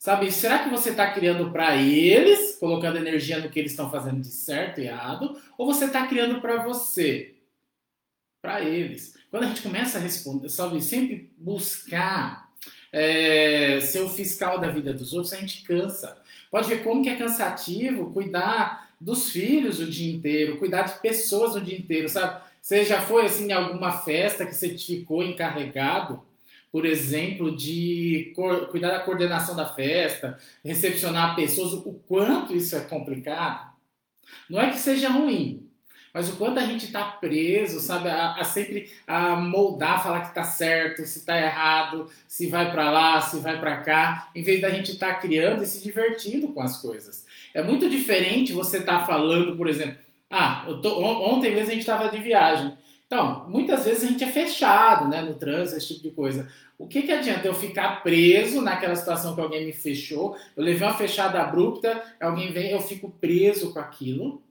Sabe, 0.00 0.32
será 0.32 0.64
que 0.64 0.70
você 0.70 0.90
está 0.90 1.12
criando 1.12 1.52
para 1.52 1.76
eles, 1.76 2.56
colocando 2.58 2.98
energia 2.98 3.38
no 3.38 3.48
que 3.48 3.60
eles 3.60 3.70
estão 3.70 3.88
fazendo 3.88 4.20
de 4.20 4.32
certo 4.32 4.80
e 4.80 4.86
errado, 4.86 5.40
ou 5.56 5.64
você 5.64 5.84
está 5.84 6.08
criando 6.08 6.40
para 6.40 6.64
você? 6.64 7.33
Para 8.44 8.60
eles. 8.62 9.14
Quando 9.30 9.44
a 9.44 9.46
gente 9.46 9.62
começa 9.62 9.96
a 9.96 10.00
responder, 10.02 10.50
sabe, 10.50 10.78
sempre 10.82 11.30
buscar 11.38 12.52
é, 12.92 13.80
ser 13.80 14.00
o 14.00 14.08
fiscal 14.10 14.60
da 14.60 14.68
vida 14.68 14.92
dos 14.92 15.14
outros, 15.14 15.32
a 15.32 15.40
gente 15.40 15.62
cansa. 15.62 16.18
Pode 16.50 16.68
ver 16.68 16.84
como 16.84 17.02
que 17.02 17.08
é 17.08 17.16
cansativo 17.16 18.12
cuidar 18.12 18.90
dos 19.00 19.30
filhos 19.30 19.80
o 19.80 19.86
dia 19.90 20.14
inteiro, 20.14 20.58
cuidar 20.58 20.82
de 20.82 21.00
pessoas 21.00 21.54
o 21.54 21.60
dia 21.60 21.76
inteiro, 21.76 22.06
sabe? 22.06 22.42
Você 22.60 22.84
já 22.84 23.00
foi 23.00 23.24
assim 23.24 23.46
em 23.46 23.52
alguma 23.52 23.92
festa 23.92 24.44
que 24.44 24.54
você 24.54 24.76
ficou 24.76 25.22
encarregado, 25.22 26.22
por 26.70 26.84
exemplo, 26.84 27.56
de 27.56 28.34
cuidar 28.70 28.90
da 28.90 29.00
coordenação 29.00 29.56
da 29.56 29.72
festa, 29.72 30.38
recepcionar 30.62 31.34
pessoas, 31.34 31.72
o 31.72 31.94
quanto 32.06 32.54
isso 32.54 32.76
é 32.76 32.80
complicado? 32.80 33.72
Não 34.50 34.60
é 34.60 34.70
que 34.70 34.78
seja 34.78 35.08
ruim, 35.08 35.66
mas 36.14 36.28
o 36.28 36.36
quanto 36.36 36.60
a 36.60 36.64
gente 36.64 36.86
está 36.86 37.02
preso, 37.02 37.80
sabe, 37.80 38.08
a, 38.08 38.34
a, 38.34 38.44
sempre 38.44 38.88
a 39.04 39.34
moldar, 39.34 40.00
falar 40.00 40.20
que 40.20 40.28
está 40.28 40.44
certo, 40.44 41.04
se 41.04 41.18
está 41.18 41.36
errado, 41.36 42.08
se 42.28 42.46
vai 42.46 42.70
para 42.70 42.88
lá, 42.88 43.20
se 43.20 43.40
vai 43.40 43.58
para 43.58 43.78
cá, 43.78 44.30
em 44.32 44.40
vez 44.40 44.62
da 44.62 44.70
gente 44.70 44.92
estar 44.92 45.14
tá 45.14 45.20
criando 45.20 45.64
e 45.64 45.66
se 45.66 45.82
divertindo 45.82 46.46
com 46.48 46.62
as 46.62 46.80
coisas. 46.80 47.26
É 47.52 47.64
muito 47.64 47.90
diferente 47.90 48.52
você 48.52 48.78
estar 48.78 49.00
tá 49.00 49.06
falando, 49.06 49.56
por 49.56 49.68
exemplo, 49.68 49.98
Ah, 50.30 50.64
tô, 50.80 51.00
ontem 51.02 51.52
mesmo 51.52 51.70
a 51.70 51.74
gente 51.74 51.80
estava 51.80 52.08
de 52.08 52.18
viagem. 52.22 52.72
Então, 53.08 53.48
muitas 53.48 53.84
vezes 53.84 54.04
a 54.04 54.06
gente 54.06 54.22
é 54.22 54.28
fechado, 54.28 55.08
né, 55.08 55.20
no 55.20 55.34
trânsito, 55.34 55.78
esse 55.78 55.94
tipo 55.94 56.02
de 56.02 56.10
coisa. 56.10 56.48
O 56.78 56.86
que, 56.86 57.02
que 57.02 57.12
adianta 57.12 57.46
eu 57.46 57.54
ficar 57.54 58.02
preso 58.04 58.60
naquela 58.62 58.94
situação 58.94 59.34
que 59.34 59.40
alguém 59.40 59.66
me 59.66 59.72
fechou? 59.72 60.36
Eu 60.56 60.62
levei 60.62 60.86
uma 60.86 60.96
fechada 60.96 61.40
abrupta, 61.40 62.02
alguém 62.20 62.52
vem, 62.52 62.70
eu 62.70 62.80
fico 62.80 63.10
preso 63.10 63.72
com 63.72 63.80
aquilo. 63.80 64.43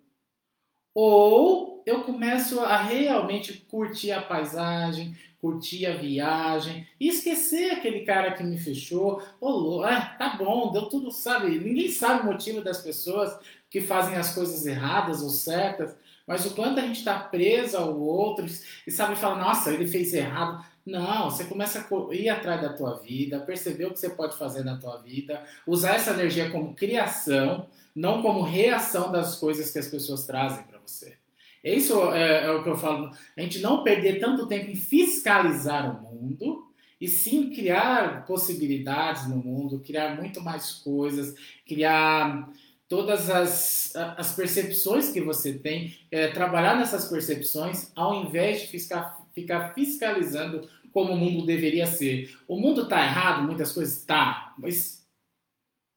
Ou 0.93 1.81
eu 1.85 2.03
começo 2.03 2.59
a 2.59 2.77
realmente 2.77 3.53
curtir 3.69 4.11
a 4.11 4.21
paisagem, 4.21 5.15
curtir 5.43 5.85
a 5.85 5.95
viagem 5.95 6.87
e 6.97 7.09
esquecer 7.09 7.71
aquele 7.71 8.05
cara 8.05 8.31
que 8.31 8.43
me 8.43 8.57
fechou. 8.57 9.21
Oh, 9.41 9.81
ah, 9.83 10.15
tá 10.17 10.37
bom, 10.37 10.71
deu 10.71 10.83
tudo, 10.83 11.11
sabe? 11.11 11.59
Ninguém 11.59 11.89
sabe 11.89 12.21
o 12.21 12.31
motivo 12.31 12.61
das 12.61 12.81
pessoas 12.81 13.37
que 13.69 13.81
fazem 13.81 14.15
as 14.15 14.33
coisas 14.33 14.65
erradas 14.65 15.21
ou 15.21 15.29
certas, 15.29 15.95
mas 16.25 16.45
o 16.45 16.51
quanto 16.51 16.79
a 16.79 16.83
gente 16.83 16.99
está 16.99 17.19
preso 17.19 17.75
ao 17.75 17.99
outro 17.99 18.45
e 18.87 18.91
sabe 18.91 19.17
falar, 19.17 19.35
nossa, 19.35 19.73
ele 19.73 19.85
fez 19.85 20.13
errado. 20.13 20.63
Não, 20.85 21.29
você 21.29 21.43
começa 21.43 21.79
a 21.79 22.15
ir 22.15 22.29
atrás 22.29 22.61
da 22.61 22.71
tua 22.71 22.99
vida, 22.99 23.39
perceber 23.39 23.85
o 23.85 23.91
que 23.91 23.99
você 23.99 24.09
pode 24.09 24.37
fazer 24.37 24.63
na 24.63 24.77
tua 24.77 24.97
vida, 25.01 25.43
usar 25.67 25.95
essa 25.95 26.11
energia 26.11 26.49
como 26.51 26.73
criação, 26.73 27.67
não 27.93 28.21
como 28.21 28.43
reação 28.43 29.11
das 29.11 29.35
coisas 29.35 29.71
que 29.71 29.79
as 29.79 29.87
pessoas 29.87 30.25
trazem 30.25 30.63
você. 30.85 31.17
Isso 31.63 32.11
é, 32.11 32.45
é, 32.45 32.51
o 32.51 32.61
que 32.61 32.69
eu 32.69 32.77
falo. 32.77 33.09
A 33.37 33.41
gente 33.41 33.59
não 33.59 33.83
perder 33.83 34.19
tanto 34.19 34.47
tempo 34.47 34.69
em 34.69 34.75
fiscalizar 34.75 35.89
o 35.89 36.15
mundo 36.15 36.67
e 36.99 37.07
sim 37.07 37.49
criar 37.49 38.25
possibilidades 38.25 39.27
no 39.29 39.37
mundo, 39.37 39.79
criar 39.79 40.15
muito 40.15 40.41
mais 40.41 40.71
coisas, 40.71 41.35
criar 41.65 42.51
todas 42.87 43.29
as, 43.29 43.95
as 43.95 44.35
percepções 44.35 45.09
que 45.09 45.21
você 45.21 45.53
tem, 45.53 45.97
é, 46.11 46.27
trabalhar 46.27 46.75
nessas 46.75 47.09
percepções 47.09 47.91
ao 47.95 48.23
invés 48.23 48.61
de 48.61 48.67
ficar, 48.67 49.25
ficar 49.33 49.73
fiscalizando 49.73 50.69
como 50.91 51.13
o 51.13 51.17
mundo 51.17 51.45
deveria 51.45 51.87
ser. 51.87 52.37
O 52.47 52.59
mundo 52.59 52.83
está 52.83 53.03
errado, 53.03 53.43
muitas 53.43 53.71
coisas 53.71 54.03
tá, 54.03 54.53
mas 54.57 55.03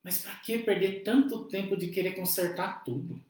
mas 0.06 0.18
para 0.18 0.36
que 0.36 0.58
perder 0.60 1.02
tanto 1.02 1.46
tempo 1.46 1.76
de 1.76 1.88
querer 1.88 2.12
consertar 2.12 2.84
tudo? 2.84 3.20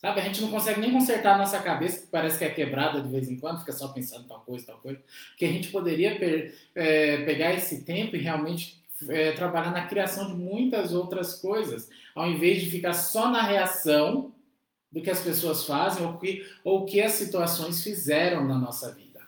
Sabe, 0.00 0.20
a 0.20 0.24
gente 0.24 0.40
não 0.40 0.50
consegue 0.50 0.80
nem 0.80 0.92
consertar 0.92 1.34
a 1.34 1.38
nossa 1.38 1.60
cabeça, 1.60 2.00
que 2.00 2.06
parece 2.06 2.38
que 2.38 2.44
é 2.44 2.48
quebrada 2.48 3.02
de 3.02 3.08
vez 3.10 3.28
em 3.28 3.38
quando, 3.38 3.60
fica 3.60 3.72
só 3.72 3.88
pensando 3.88 4.26
tal 4.26 4.40
coisa, 4.40 4.66
tal 4.66 4.78
coisa. 4.78 4.98
Que 5.36 5.44
a 5.44 5.52
gente 5.52 5.68
poderia 5.68 6.18
é, 6.74 7.18
pegar 7.24 7.52
esse 7.52 7.84
tempo 7.84 8.16
e 8.16 8.18
realmente 8.18 8.82
é, 9.10 9.32
trabalhar 9.32 9.72
na 9.72 9.86
criação 9.86 10.28
de 10.28 10.34
muitas 10.34 10.94
outras 10.94 11.34
coisas, 11.34 11.90
ao 12.14 12.30
invés 12.30 12.62
de 12.62 12.70
ficar 12.70 12.94
só 12.94 13.28
na 13.28 13.42
reação 13.42 14.32
do 14.90 15.02
que 15.02 15.10
as 15.10 15.20
pessoas 15.20 15.66
fazem 15.66 16.04
ou 16.04 16.16
que, 16.16 16.46
ou 16.64 16.86
que 16.86 17.02
as 17.02 17.12
situações 17.12 17.84
fizeram 17.84 18.46
na 18.48 18.56
nossa 18.56 18.94
vida. 18.94 19.20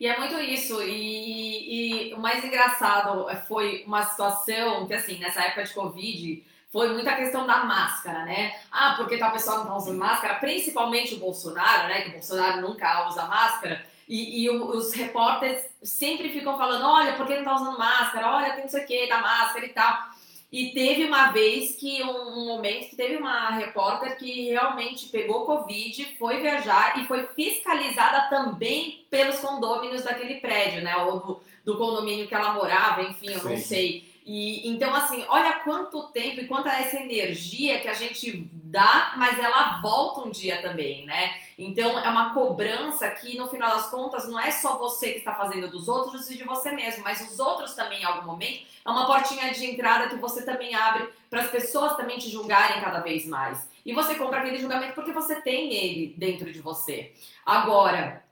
E 0.00 0.06
é 0.06 0.18
muito 0.18 0.38
isso. 0.40 0.82
E, 0.82 2.10
e 2.10 2.14
o 2.14 2.20
mais 2.20 2.44
engraçado 2.44 3.26
foi 3.46 3.84
uma 3.86 4.02
situação 4.02 4.86
que, 4.86 4.94
assim, 4.94 5.18
nessa 5.18 5.42
época 5.42 5.64
de 5.64 5.72
Covid, 5.72 6.44
foi 6.70 6.92
muita 6.92 7.16
questão 7.16 7.46
da 7.46 7.64
máscara, 7.64 8.24
né? 8.24 8.54
Ah, 8.70 8.94
porque 8.96 9.16
tal 9.16 9.32
pessoa 9.32 9.58
não 9.58 9.66
tá 9.66 9.76
usando 9.76 9.98
máscara, 9.98 10.34
principalmente 10.34 11.14
o 11.14 11.18
Bolsonaro, 11.18 11.88
né? 11.88 12.02
Que 12.02 12.08
o 12.10 12.12
Bolsonaro 12.12 12.60
nunca 12.60 13.08
usa 13.08 13.26
máscara. 13.26 13.84
E, 14.06 14.42
e 14.44 14.50
os 14.50 14.92
repórteres 14.92 15.64
sempre 15.82 16.28
ficam 16.30 16.56
falando: 16.56 16.84
olha, 16.86 17.14
por 17.14 17.26
que 17.26 17.36
não 17.36 17.44
tá 17.44 17.54
usando 17.54 17.78
máscara? 17.78 18.34
Olha, 18.34 18.52
tem 18.52 18.62
não 18.62 18.68
sei 18.70 18.84
o 18.84 18.86
que 18.86 19.06
da 19.06 19.20
máscara 19.20 19.64
e 19.64 19.70
tal. 19.70 20.08
E 20.50 20.70
teve 20.70 21.04
uma 21.04 21.30
vez 21.30 21.76
que, 21.76 22.02
um, 22.02 22.38
um, 22.38 22.46
momento, 22.46 22.88
que 22.88 22.96
teve 22.96 23.16
uma 23.16 23.50
repórter 23.50 24.16
que 24.16 24.48
realmente 24.48 25.08
pegou 25.08 25.44
Covid, 25.44 26.16
foi 26.18 26.40
viajar 26.40 26.98
e 26.98 27.06
foi 27.06 27.26
fiscalizada 27.34 28.30
também 28.30 29.06
pelos 29.10 29.40
condôminos 29.40 30.04
daquele 30.04 30.36
prédio, 30.36 30.80
né? 30.80 30.96
Ou 30.96 31.20
do, 31.20 31.42
do 31.66 31.76
condomínio 31.76 32.26
que 32.26 32.34
ela 32.34 32.54
morava, 32.54 33.02
enfim, 33.02 33.28
eu 33.28 33.40
Sim. 33.40 33.48
não 33.48 33.56
sei. 33.58 34.07
E 34.30 34.68
então, 34.68 34.94
assim, 34.94 35.24
olha 35.26 35.54
quanto 35.60 36.08
tempo 36.08 36.38
e 36.38 36.46
quanta 36.46 36.68
essa 36.68 36.98
energia 36.98 37.80
que 37.80 37.88
a 37.88 37.94
gente 37.94 38.46
dá, 38.52 39.14
mas 39.16 39.38
ela 39.38 39.80
volta 39.80 40.20
um 40.20 40.30
dia 40.30 40.60
também, 40.60 41.06
né? 41.06 41.40
Então 41.56 41.98
é 41.98 42.10
uma 42.10 42.34
cobrança 42.34 43.08
que, 43.08 43.38
no 43.38 43.48
final 43.48 43.70
das 43.70 43.88
contas, 43.88 44.28
não 44.28 44.38
é 44.38 44.50
só 44.50 44.76
você 44.76 45.12
que 45.12 45.20
está 45.20 45.34
fazendo 45.34 45.70
dos 45.70 45.88
outros 45.88 46.28
e 46.28 46.36
de 46.36 46.44
você 46.44 46.72
mesmo, 46.72 47.02
mas 47.02 47.22
os 47.22 47.40
outros 47.40 47.74
também, 47.74 48.02
em 48.02 48.04
algum 48.04 48.26
momento, 48.26 48.66
é 48.84 48.90
uma 48.90 49.06
portinha 49.06 49.50
de 49.50 49.64
entrada 49.64 50.10
que 50.10 50.16
você 50.16 50.44
também 50.44 50.74
abre 50.74 51.08
para 51.30 51.40
as 51.40 51.50
pessoas 51.50 51.96
também 51.96 52.18
te 52.18 52.28
julgarem 52.28 52.82
cada 52.82 53.00
vez 53.00 53.26
mais. 53.26 53.66
E 53.82 53.94
você 53.94 54.14
compra 54.14 54.40
aquele 54.40 54.58
julgamento 54.58 54.92
porque 54.92 55.10
você 55.10 55.40
tem 55.40 55.72
ele 55.72 56.14
dentro 56.18 56.52
de 56.52 56.60
você. 56.60 57.14
Agora, 57.46 58.22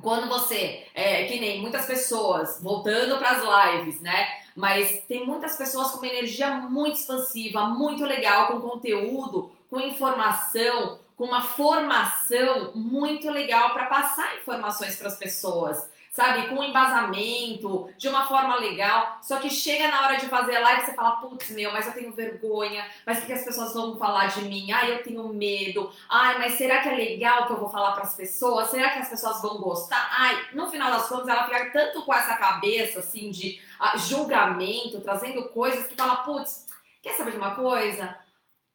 quando 0.00 0.28
você, 0.28 0.86
é, 0.94 1.24
que 1.24 1.40
nem 1.40 1.60
muitas 1.60 1.86
pessoas, 1.86 2.60
voltando 2.62 3.18
para 3.18 3.30
as 3.30 3.74
lives, 3.74 4.00
né? 4.00 4.43
Mas 4.54 5.02
tem 5.08 5.26
muitas 5.26 5.56
pessoas 5.56 5.90
com 5.90 5.98
uma 5.98 6.06
energia 6.06 6.54
muito 6.54 6.96
expansiva, 6.98 7.66
muito 7.66 8.04
legal, 8.04 8.48
com 8.48 8.60
conteúdo, 8.60 9.50
com 9.68 9.80
informação, 9.80 10.98
com 11.16 11.24
uma 11.24 11.42
formação 11.42 12.72
muito 12.74 13.30
legal 13.30 13.72
para 13.72 13.86
passar 13.86 14.36
informações 14.36 14.96
para 14.96 15.08
as 15.08 15.16
pessoas 15.16 15.88
sabe, 16.14 16.46
com 16.46 16.62
embasamento, 16.62 17.90
de 17.98 18.08
uma 18.08 18.24
forma 18.28 18.54
legal. 18.54 19.18
Só 19.20 19.40
que 19.40 19.50
chega 19.50 19.88
na 19.88 20.02
hora 20.02 20.16
de 20.16 20.26
fazer 20.26 20.60
live 20.60 20.86
você 20.86 20.94
fala, 20.94 21.16
putz, 21.16 21.50
meu, 21.50 21.72
mas 21.72 21.88
eu 21.88 21.92
tenho 21.92 22.12
vergonha, 22.12 22.88
mas 23.04 23.18
o 23.18 23.26
que 23.26 23.32
as 23.32 23.44
pessoas 23.44 23.74
vão 23.74 23.98
falar 23.98 24.28
de 24.28 24.42
mim? 24.42 24.70
Ai, 24.70 24.92
eu 24.92 25.02
tenho 25.02 25.26
medo. 25.30 25.92
Ai, 26.08 26.38
mas 26.38 26.54
será 26.54 26.82
que 26.82 26.88
é 26.88 26.94
legal 26.94 27.46
que 27.46 27.52
eu 27.54 27.58
vou 27.58 27.68
falar 27.68 27.92
para 27.92 28.04
as 28.04 28.14
pessoas? 28.14 28.70
Será 28.70 28.90
que 28.90 29.00
as 29.00 29.08
pessoas 29.08 29.42
vão 29.42 29.58
gostar? 29.58 30.08
Ai, 30.16 30.50
no 30.52 30.70
final 30.70 30.88
das 30.92 31.08
contas, 31.08 31.26
ela 31.26 31.46
fica 31.46 31.72
tanto 31.72 32.02
com 32.02 32.14
essa 32.14 32.36
cabeça, 32.36 33.00
assim, 33.00 33.32
de 33.32 33.60
uh, 33.80 33.98
julgamento, 33.98 35.00
trazendo 35.00 35.48
coisas 35.48 35.88
que 35.88 35.96
fala, 35.96 36.18
putz, 36.18 36.68
quer 37.02 37.14
saber 37.14 37.32
de 37.32 37.38
uma 37.38 37.56
coisa? 37.56 38.16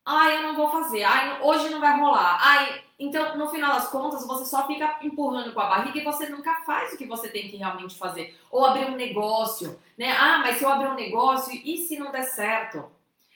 Ai, 0.05 0.35
eu 0.35 0.43
não 0.43 0.57
vou 0.57 0.69
fazer. 0.69 1.03
Ai, 1.03 1.39
hoje 1.41 1.69
não 1.69 1.79
vai 1.79 1.97
rolar. 1.97 2.37
Ai, 2.41 2.83
então, 2.99 3.37
no 3.37 3.47
final 3.47 3.73
das 3.75 3.87
contas, 3.87 4.27
você 4.27 4.43
só 4.45 4.67
fica 4.67 4.99
empurrando 5.01 5.53
com 5.53 5.61
a 5.61 5.69
barriga 5.69 5.99
e 5.99 6.03
você 6.03 6.27
nunca 6.27 6.53
faz 6.65 6.93
o 6.93 6.97
que 6.97 7.05
você 7.05 7.29
tem 7.29 7.47
que 7.47 7.55
realmente 7.55 7.97
fazer. 7.97 8.37
Ou 8.51 8.65
abrir 8.65 8.87
um 8.87 8.97
negócio, 8.97 9.79
né? 9.97 10.11
Ah, 10.11 10.39
mas 10.39 10.57
se 10.57 10.65
eu 10.65 10.69
abrir 10.69 10.89
um 10.89 10.95
negócio, 10.95 11.53
e 11.53 11.77
se 11.77 11.97
não 11.97 12.11
der 12.11 12.23
certo? 12.23 12.83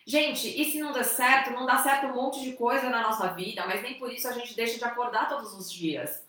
Gente, 0.05 0.50
e 0.50 0.65
se 0.65 0.79
não 0.79 0.91
der 0.91 1.05
certo? 1.05 1.51
Não 1.51 1.65
dá 1.65 1.77
certo 1.77 2.08
um 2.08 2.15
monte 2.15 2.41
de 2.41 2.51
coisa 2.53 2.89
na 2.89 3.01
nossa 3.01 3.29
vida, 3.29 3.65
mas 3.65 3.82
nem 3.82 3.93
por 3.93 4.12
isso 4.12 4.27
a 4.27 4.34
gente 4.34 4.53
deixa 4.53 4.77
de 4.77 4.84
acordar 4.84 5.29
todos 5.29 5.53
os 5.53 5.72
dias. 5.72 6.22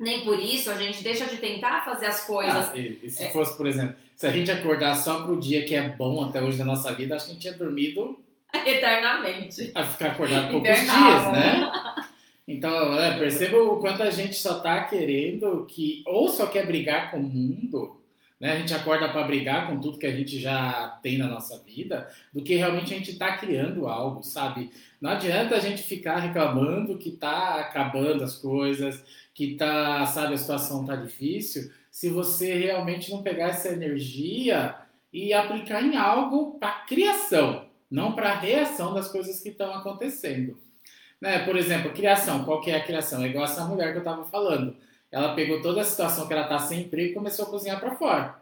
Nem 0.00 0.24
por 0.24 0.38
isso 0.38 0.70
a 0.70 0.74
gente 0.74 1.02
deixa 1.02 1.26
de 1.26 1.36
tentar 1.36 1.84
fazer 1.84 2.06
as 2.06 2.24
coisas. 2.24 2.70
Ah, 2.70 2.76
e, 2.78 2.98
e, 3.02 3.10
se 3.10 3.24
é. 3.24 3.30
fosse, 3.30 3.54
por 3.58 3.66
exemplo, 3.66 3.94
se 4.16 4.26
a 4.26 4.30
gente 4.30 4.50
acordar 4.50 4.94
só 4.94 5.22
pro 5.22 5.38
dia 5.38 5.66
que 5.66 5.74
é 5.74 5.86
bom 5.86 6.24
até 6.24 6.40
hoje 6.40 6.56
na 6.56 6.64
nossa 6.64 6.94
vida, 6.94 7.14
acho 7.14 7.26
que 7.26 7.30
a 7.32 7.34
gente 7.34 7.42
tinha 7.42 7.58
dormido 7.58 8.18
Eternamente. 8.64 9.70
A 9.74 9.84
ficar 9.84 10.12
acordado 10.12 10.50
poucos 10.50 10.70
dias, 10.70 10.88
né? 11.32 11.70
Então, 12.48 12.98
é, 12.98 13.18
perceba 13.18 13.58
o 13.58 13.78
quanto 13.78 14.02
a 14.02 14.10
gente 14.10 14.34
só 14.34 14.60
tá 14.60 14.84
querendo 14.84 15.66
que, 15.66 16.02
ou 16.06 16.28
só 16.30 16.46
quer 16.46 16.66
brigar 16.66 17.10
com 17.10 17.18
o 17.18 17.22
mundo, 17.22 18.00
né? 18.40 18.52
A 18.52 18.56
gente 18.56 18.72
acorda 18.72 19.06
para 19.10 19.24
brigar 19.24 19.68
com 19.68 19.78
tudo 19.78 19.98
que 19.98 20.06
a 20.06 20.16
gente 20.16 20.40
já 20.40 20.98
tem 21.02 21.18
na 21.18 21.26
nossa 21.26 21.58
vida, 21.58 22.08
do 22.32 22.42
que 22.42 22.56
realmente 22.56 22.94
a 22.94 22.96
gente 22.96 23.10
está 23.10 23.36
criando 23.36 23.86
algo, 23.86 24.22
sabe? 24.22 24.70
Não 24.98 25.10
adianta 25.10 25.56
a 25.56 25.60
gente 25.60 25.82
ficar 25.82 26.20
reclamando 26.20 26.96
que 26.96 27.10
tá 27.10 27.56
acabando 27.56 28.24
as 28.24 28.36
coisas, 28.36 29.04
que 29.34 29.54
tá, 29.56 30.06
sabe, 30.06 30.32
a 30.32 30.38
situação 30.38 30.86
tá 30.86 30.96
difícil, 30.96 31.70
se 31.90 32.08
você 32.08 32.54
realmente 32.54 33.10
não 33.10 33.22
pegar 33.22 33.48
essa 33.48 33.68
energia 33.68 34.74
e 35.12 35.34
aplicar 35.34 35.82
em 35.82 35.98
algo 35.98 36.58
para 36.58 36.86
criação, 36.86 37.66
não 37.90 38.12
para 38.12 38.38
reação 38.38 38.94
das 38.94 39.12
coisas 39.12 39.38
que 39.40 39.50
estão 39.50 39.74
acontecendo. 39.74 40.56
Né? 41.20 41.40
Por 41.40 41.56
exemplo, 41.56 41.92
criação. 41.92 42.44
Qual 42.44 42.60
que 42.60 42.70
é 42.70 42.76
a 42.76 42.84
criação? 42.84 43.22
É 43.22 43.28
igual 43.28 43.44
essa 43.44 43.64
mulher 43.64 43.92
que 43.92 43.98
eu 43.98 44.02
estava 44.02 44.24
falando. 44.24 44.76
Ela 45.10 45.34
pegou 45.34 45.62
toda 45.62 45.80
a 45.80 45.84
situação 45.84 46.26
que 46.26 46.32
ela 46.32 46.42
está 46.42 46.58
sem 46.58 46.82
emprego 46.82 47.10
e 47.10 47.14
começou 47.14 47.46
a 47.46 47.50
cozinhar 47.50 47.80
para 47.80 47.96
fora. 47.96 48.36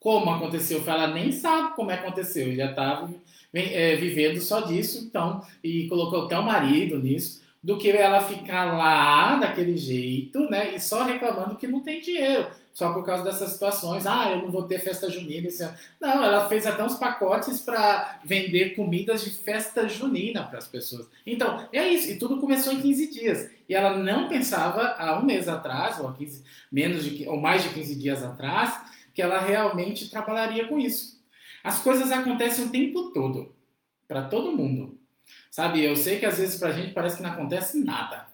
Como 0.00 0.30
aconteceu? 0.30 0.82
Ela 0.86 1.08
nem 1.08 1.32
sabe 1.32 1.74
como 1.74 1.90
aconteceu. 1.90 2.46
Ele 2.46 2.56
já 2.56 2.70
estava 2.70 3.10
é, 3.52 3.96
vivendo 3.96 4.40
só 4.40 4.60
disso, 4.60 5.04
então, 5.04 5.44
e 5.62 5.88
colocou 5.88 6.24
até 6.24 6.38
o 6.38 6.42
marido 6.42 6.98
nisso 6.98 7.47
do 7.62 7.76
que 7.76 7.90
ela 7.90 8.22
ficar 8.22 8.76
lá 8.76 9.36
daquele 9.36 9.76
jeito, 9.76 10.48
né? 10.48 10.74
E 10.74 10.80
só 10.80 11.02
reclamando 11.02 11.56
que 11.56 11.66
não 11.66 11.80
tem 11.80 12.00
dinheiro, 12.00 12.46
só 12.72 12.92
por 12.92 13.04
causa 13.04 13.24
dessas 13.24 13.50
situações. 13.50 14.06
Ah, 14.06 14.30
eu 14.30 14.42
não 14.42 14.50
vou 14.50 14.62
ter 14.62 14.78
festa 14.78 15.10
junina 15.10 15.48
esse 15.48 15.62
ano. 15.62 15.76
Não, 16.00 16.24
ela 16.24 16.48
fez 16.48 16.66
até 16.66 16.82
uns 16.84 16.96
pacotes 16.96 17.60
para 17.60 18.20
vender 18.24 18.76
comidas 18.76 19.24
de 19.24 19.30
festa 19.30 19.88
junina 19.88 20.44
para 20.44 20.58
as 20.58 20.68
pessoas. 20.68 21.08
Então, 21.26 21.68
é 21.72 21.88
isso. 21.88 22.10
E 22.10 22.18
tudo 22.18 22.38
começou 22.38 22.72
em 22.72 22.80
15 22.80 23.10
dias. 23.10 23.50
E 23.68 23.74
ela 23.74 23.98
não 23.98 24.28
pensava 24.28 24.94
há 24.96 25.18
um 25.18 25.24
mês 25.24 25.48
atrás, 25.48 25.98
ou, 25.98 26.12
15, 26.12 26.44
menos 26.70 27.04
de, 27.04 27.28
ou 27.28 27.40
mais 27.40 27.64
de 27.64 27.70
15 27.70 27.94
dias 27.96 28.22
atrás, 28.22 28.80
que 29.12 29.20
ela 29.20 29.40
realmente 29.40 30.08
trabalharia 30.08 30.68
com 30.68 30.78
isso. 30.78 31.18
As 31.64 31.80
coisas 31.80 32.12
acontecem 32.12 32.66
o 32.66 32.70
tempo 32.70 33.10
todo, 33.10 33.52
para 34.06 34.22
todo 34.22 34.56
mundo. 34.56 34.97
Sabe, 35.50 35.82
eu 35.82 35.96
sei 35.96 36.18
que 36.18 36.26
às 36.26 36.38
vezes 36.38 36.58
pra 36.58 36.72
gente 36.72 36.92
parece 36.92 37.16
que 37.16 37.22
não 37.22 37.30
acontece 37.30 37.82
nada. 37.82 38.26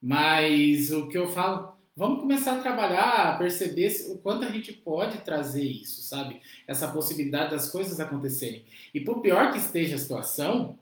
Mas 0.00 0.90
o 0.90 1.08
que 1.08 1.18
eu 1.18 1.28
falo, 1.28 1.74
vamos 1.96 2.20
começar 2.20 2.56
a 2.56 2.62
trabalhar, 2.62 3.34
a 3.34 3.36
perceber 3.36 3.94
o 4.08 4.18
quanto 4.18 4.44
a 4.44 4.50
gente 4.50 4.72
pode 4.72 5.18
trazer 5.18 5.64
isso, 5.64 6.00
sabe? 6.02 6.40
Essa 6.66 6.88
possibilidade 6.88 7.50
das 7.50 7.70
coisas 7.70 8.00
acontecerem. 8.00 8.64
E 8.94 9.00
por 9.00 9.20
pior 9.20 9.52
que 9.52 9.58
esteja 9.58 9.96
a 9.96 9.98
situação, 9.98 10.78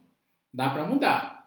dá 0.53 0.71
para 0.71 0.87
mudar. 0.87 1.39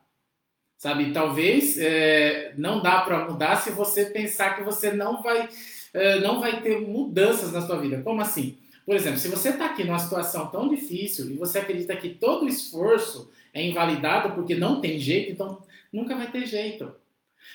Sabe, 0.78 1.14
talvez 1.14 1.78
é, 1.78 2.56
não 2.58 2.82
dá 2.82 3.02
para 3.02 3.30
mudar 3.30 3.58
se 3.58 3.70
você 3.70 4.06
pensar 4.06 4.56
que 4.56 4.64
você 4.64 4.92
não 4.92 5.22
vai, 5.22 5.48
é, 5.94 6.20
não 6.20 6.40
vai 6.40 6.60
ter 6.62 6.82
mudanças 6.82 7.52
na 7.52 7.62
sua 7.62 7.80
vida. 7.80 8.02
Como 8.02 8.20
assim? 8.20 8.58
Por 8.84 8.96
exemplo, 8.96 9.20
se 9.20 9.28
você 9.28 9.50
está 9.50 9.68
aqui 9.68 9.84
numa 9.84 10.00
situação 10.00 10.48
tão 10.48 10.68
difícil 10.68 11.30
e 11.30 11.38
você 11.38 11.60
acredita 11.60 11.96
que 11.96 12.10
todo 12.10 12.46
o 12.46 12.48
esforço 12.48 13.32
é 13.54 13.66
invalidado 13.66 14.34
porque 14.34 14.56
não 14.56 14.82
tem 14.82 15.00
jeito, 15.00 15.32
então 15.32 15.62
nunca 15.92 16.16
vai 16.16 16.32
ter 16.32 16.46
jeito. 16.46 16.94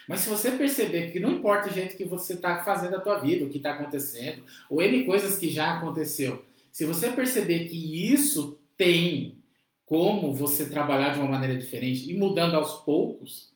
Mas 0.09 0.21
se 0.21 0.29
você 0.29 0.53
perceber 0.53 1.11
que 1.11 1.21
não 1.21 1.33
importa 1.33 1.69
o 1.69 1.73
jeito 1.73 1.97
que 1.97 2.05
você 2.05 2.35
está 2.35 2.63
fazendo 2.65 2.97
a 2.97 3.01
tua 3.01 3.19
vida, 3.19 3.45
o 3.45 3.49
que 3.49 3.59
está 3.59 3.73
acontecendo, 3.73 4.45
ou 4.69 4.83
N 4.83 5.05
coisas 5.05 5.39
que 5.39 5.49
já 5.51 5.77
aconteceu, 5.77 6.45
se 6.71 6.85
você 6.85 7.11
perceber 7.11 7.67
que 7.69 8.13
isso 8.13 8.59
tem 8.77 9.39
como 9.85 10.35
você 10.35 10.69
trabalhar 10.69 11.11
de 11.11 11.21
uma 11.21 11.29
maneira 11.29 11.57
diferente 11.57 12.11
e 12.11 12.17
mudando 12.17 12.55
aos 12.55 12.85
poucos, 12.85 13.53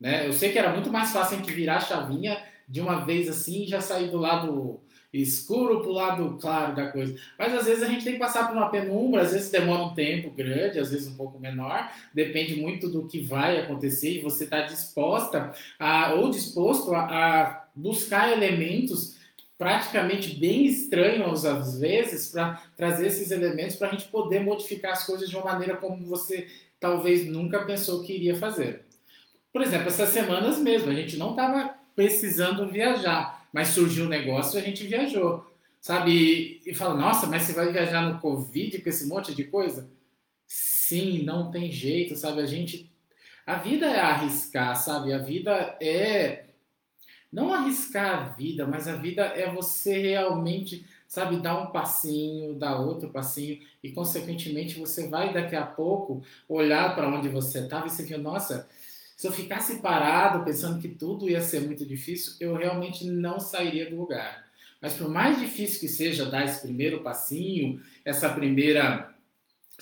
né? 0.00 0.26
Eu 0.26 0.32
sei 0.32 0.50
que 0.50 0.58
era 0.58 0.72
muito 0.72 0.90
mais 0.90 1.12
fácil 1.12 1.36
a 1.36 1.40
gente 1.40 1.52
virar 1.52 1.76
a 1.76 1.80
chavinha 1.80 2.42
de 2.68 2.80
uma 2.80 3.04
vez 3.04 3.28
assim 3.28 3.62
e 3.62 3.66
já 3.66 3.80
sair 3.80 4.10
do 4.10 4.16
lado 4.16 4.82
escuro 5.22 5.80
para 5.80 5.90
o 5.90 5.92
lado 5.92 6.38
claro 6.40 6.74
da 6.74 6.88
coisa. 6.88 7.14
Mas 7.38 7.54
às 7.54 7.66
vezes 7.66 7.82
a 7.82 7.86
gente 7.86 8.04
tem 8.04 8.14
que 8.14 8.18
passar 8.18 8.48
por 8.48 8.56
uma 8.56 8.68
penumbra, 8.68 9.22
às 9.22 9.32
vezes 9.32 9.50
demora 9.50 9.82
um 9.82 9.94
tempo 9.94 10.30
grande, 10.30 10.78
às 10.78 10.90
vezes 10.90 11.06
um 11.06 11.16
pouco 11.16 11.38
menor, 11.38 11.90
depende 12.12 12.56
muito 12.56 12.88
do 12.88 13.06
que 13.06 13.20
vai 13.20 13.60
acontecer 13.60 14.10
e 14.10 14.20
você 14.20 14.44
está 14.44 14.62
disposta 14.62 15.52
a, 15.78 16.14
ou 16.14 16.30
disposto 16.30 16.94
a, 16.94 17.00
a 17.00 17.64
buscar 17.74 18.32
elementos 18.32 19.16
praticamente 19.56 20.34
bem 20.34 20.66
estranhos 20.66 21.44
às 21.44 21.78
vezes 21.78 22.30
para 22.30 22.60
trazer 22.76 23.06
esses 23.06 23.30
elementos 23.30 23.76
para 23.76 23.88
a 23.88 23.90
gente 23.92 24.08
poder 24.08 24.40
modificar 24.40 24.92
as 24.92 25.06
coisas 25.06 25.30
de 25.30 25.36
uma 25.36 25.44
maneira 25.44 25.76
como 25.76 26.04
você 26.04 26.48
talvez 26.80 27.26
nunca 27.26 27.64
pensou 27.64 28.02
que 28.02 28.12
iria 28.12 28.36
fazer. 28.36 28.84
Por 29.52 29.62
exemplo, 29.62 29.86
essas 29.86 30.08
semanas 30.08 30.58
mesmo, 30.58 30.90
a 30.90 30.94
gente 30.94 31.16
não 31.16 31.30
estava 31.30 31.72
precisando 31.94 32.68
viajar 32.68 33.43
mas 33.54 33.68
surgiu 33.68 34.06
um 34.06 34.08
negócio 34.08 34.58
e 34.58 34.60
a 34.60 34.64
gente 34.64 34.84
viajou, 34.84 35.46
sabe? 35.80 36.60
E, 36.66 36.74
fala, 36.74 36.96
nossa, 36.96 37.28
mas 37.28 37.42
você 37.44 37.52
vai 37.52 37.70
viajar 37.70 38.02
no 38.02 38.18
Covid 38.18 38.80
com 38.80 38.88
esse 38.88 39.06
monte 39.06 39.32
de 39.32 39.44
coisa? 39.44 39.88
Sim, 40.44 41.22
não 41.22 41.52
tem 41.52 41.70
jeito, 41.70 42.16
sabe? 42.16 42.40
A 42.40 42.46
gente. 42.46 42.92
A 43.46 43.54
vida 43.54 43.86
é 43.86 44.00
arriscar, 44.00 44.74
sabe? 44.74 45.12
A 45.12 45.18
vida 45.18 45.76
é. 45.80 46.46
Não 47.32 47.54
arriscar 47.54 48.14
a 48.14 48.28
vida, 48.30 48.66
mas 48.66 48.88
a 48.88 48.96
vida 48.96 49.22
é 49.22 49.48
você 49.48 50.00
realmente, 50.00 50.84
sabe, 51.06 51.36
dar 51.36 51.56
um 51.56 51.70
passinho, 51.70 52.54
dar 52.54 52.80
outro 52.80 53.10
passinho, 53.10 53.60
e 53.82 53.92
consequentemente 53.92 54.80
você 54.80 55.08
vai 55.08 55.32
daqui 55.32 55.54
a 55.54 55.64
pouco 55.64 56.24
olhar 56.48 56.92
para 56.96 57.08
onde 57.08 57.28
você 57.28 57.60
estava 57.60 57.86
e 57.86 57.90
você 57.90 58.02
viu, 58.02 58.18
nossa, 58.18 58.68
se 59.16 59.26
eu 59.26 59.32
ficasse 59.32 59.76
parado 59.76 60.44
pensando 60.44 60.80
que 60.80 60.88
tudo 60.88 61.28
ia 61.28 61.40
ser 61.40 61.60
muito 61.60 61.86
difícil, 61.86 62.34
eu 62.40 62.54
realmente 62.54 63.06
não 63.06 63.38
sairia 63.38 63.88
do 63.88 63.96
lugar. 63.96 64.44
Mas 64.80 64.94
por 64.94 65.08
mais 65.08 65.38
difícil 65.38 65.80
que 65.80 65.88
seja 65.88 66.26
dar 66.26 66.44
esse 66.44 66.60
primeiro 66.60 67.00
passinho, 67.00 67.80
essa 68.04 68.28
primeira, 68.28 69.14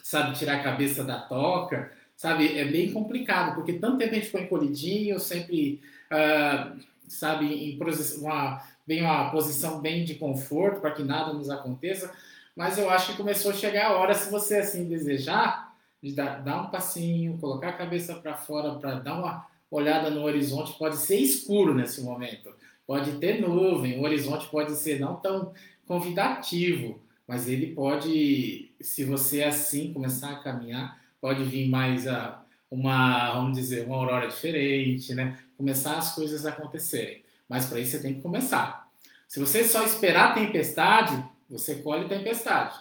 sabe, 0.02 0.38
tirar 0.38 0.60
a 0.60 0.62
cabeça 0.62 1.02
da 1.02 1.18
toca, 1.18 1.90
sabe, 2.14 2.56
é 2.56 2.64
bem 2.64 2.92
complicado, 2.92 3.54
porque 3.54 3.72
tanto 3.72 3.98
tempo 3.98 4.12
a 4.12 4.14
gente 4.14 4.26
ficou 4.26 4.40
encolhidinho, 4.40 5.18
sempre, 5.18 5.80
uh, 6.12 6.78
sabe, 7.08 7.46
em 7.46 7.78
uma, 8.20 8.62
bem 8.86 9.02
uma 9.02 9.30
posição 9.30 9.80
bem 9.80 10.04
de 10.04 10.14
conforto 10.14 10.80
para 10.80 10.92
que 10.92 11.02
nada 11.02 11.32
nos 11.32 11.50
aconteça, 11.50 12.12
mas 12.54 12.78
eu 12.78 12.88
acho 12.90 13.10
que 13.10 13.16
começou 13.16 13.50
a 13.50 13.54
chegar 13.54 13.86
a 13.86 13.96
hora, 13.96 14.14
se 14.14 14.30
você 14.30 14.58
assim 14.58 14.88
desejar, 14.88 15.71
de 16.02 16.12
dar, 16.12 16.42
dar 16.42 16.62
um 16.62 16.70
passinho, 16.70 17.38
colocar 17.38 17.68
a 17.68 17.72
cabeça 17.74 18.14
para 18.14 18.36
fora 18.36 18.74
para 18.74 18.94
dar 18.94 19.18
uma 19.18 19.46
olhada 19.70 20.10
no 20.10 20.22
horizonte. 20.22 20.76
Pode 20.78 20.96
ser 20.96 21.16
escuro 21.18 21.74
nesse 21.74 22.02
momento, 22.02 22.52
pode 22.86 23.12
ter 23.18 23.40
nuvem, 23.40 23.98
o 23.98 24.02
horizonte 24.02 24.48
pode 24.48 24.74
ser 24.74 24.98
não 24.98 25.16
tão 25.16 25.52
convidativo, 25.86 27.00
mas 27.26 27.48
ele 27.48 27.68
pode, 27.68 28.72
se 28.80 29.04
você 29.04 29.42
assim 29.44 29.92
começar 29.92 30.32
a 30.32 30.42
caminhar, 30.42 31.00
pode 31.20 31.44
vir 31.44 31.68
mais 31.68 32.06
a 32.08 32.42
uma, 32.70 33.34
vamos 33.34 33.58
dizer, 33.58 33.86
uma 33.86 33.96
aurora 33.96 34.26
diferente, 34.26 35.14
né? 35.14 35.38
Começar 35.58 35.98
as 35.98 36.14
coisas 36.14 36.46
a 36.46 36.48
acontecerem. 36.48 37.22
Mas 37.46 37.66
para 37.66 37.78
isso 37.78 37.92
você 37.92 38.02
tem 38.02 38.14
que 38.14 38.22
começar. 38.22 38.88
Se 39.28 39.38
você 39.38 39.62
só 39.62 39.84
esperar 39.84 40.34
tempestade, 40.34 41.22
você 41.48 41.76
colhe 41.76 42.08
tempestade. 42.08 42.74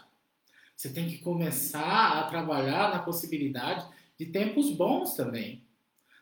Você 0.82 0.90
tem 0.90 1.08
que 1.08 1.20
começar 1.20 2.18
a 2.18 2.24
trabalhar 2.24 2.90
na 2.90 2.98
possibilidade 2.98 3.86
de 4.18 4.26
tempos 4.26 4.72
bons 4.72 5.14
também. 5.14 5.64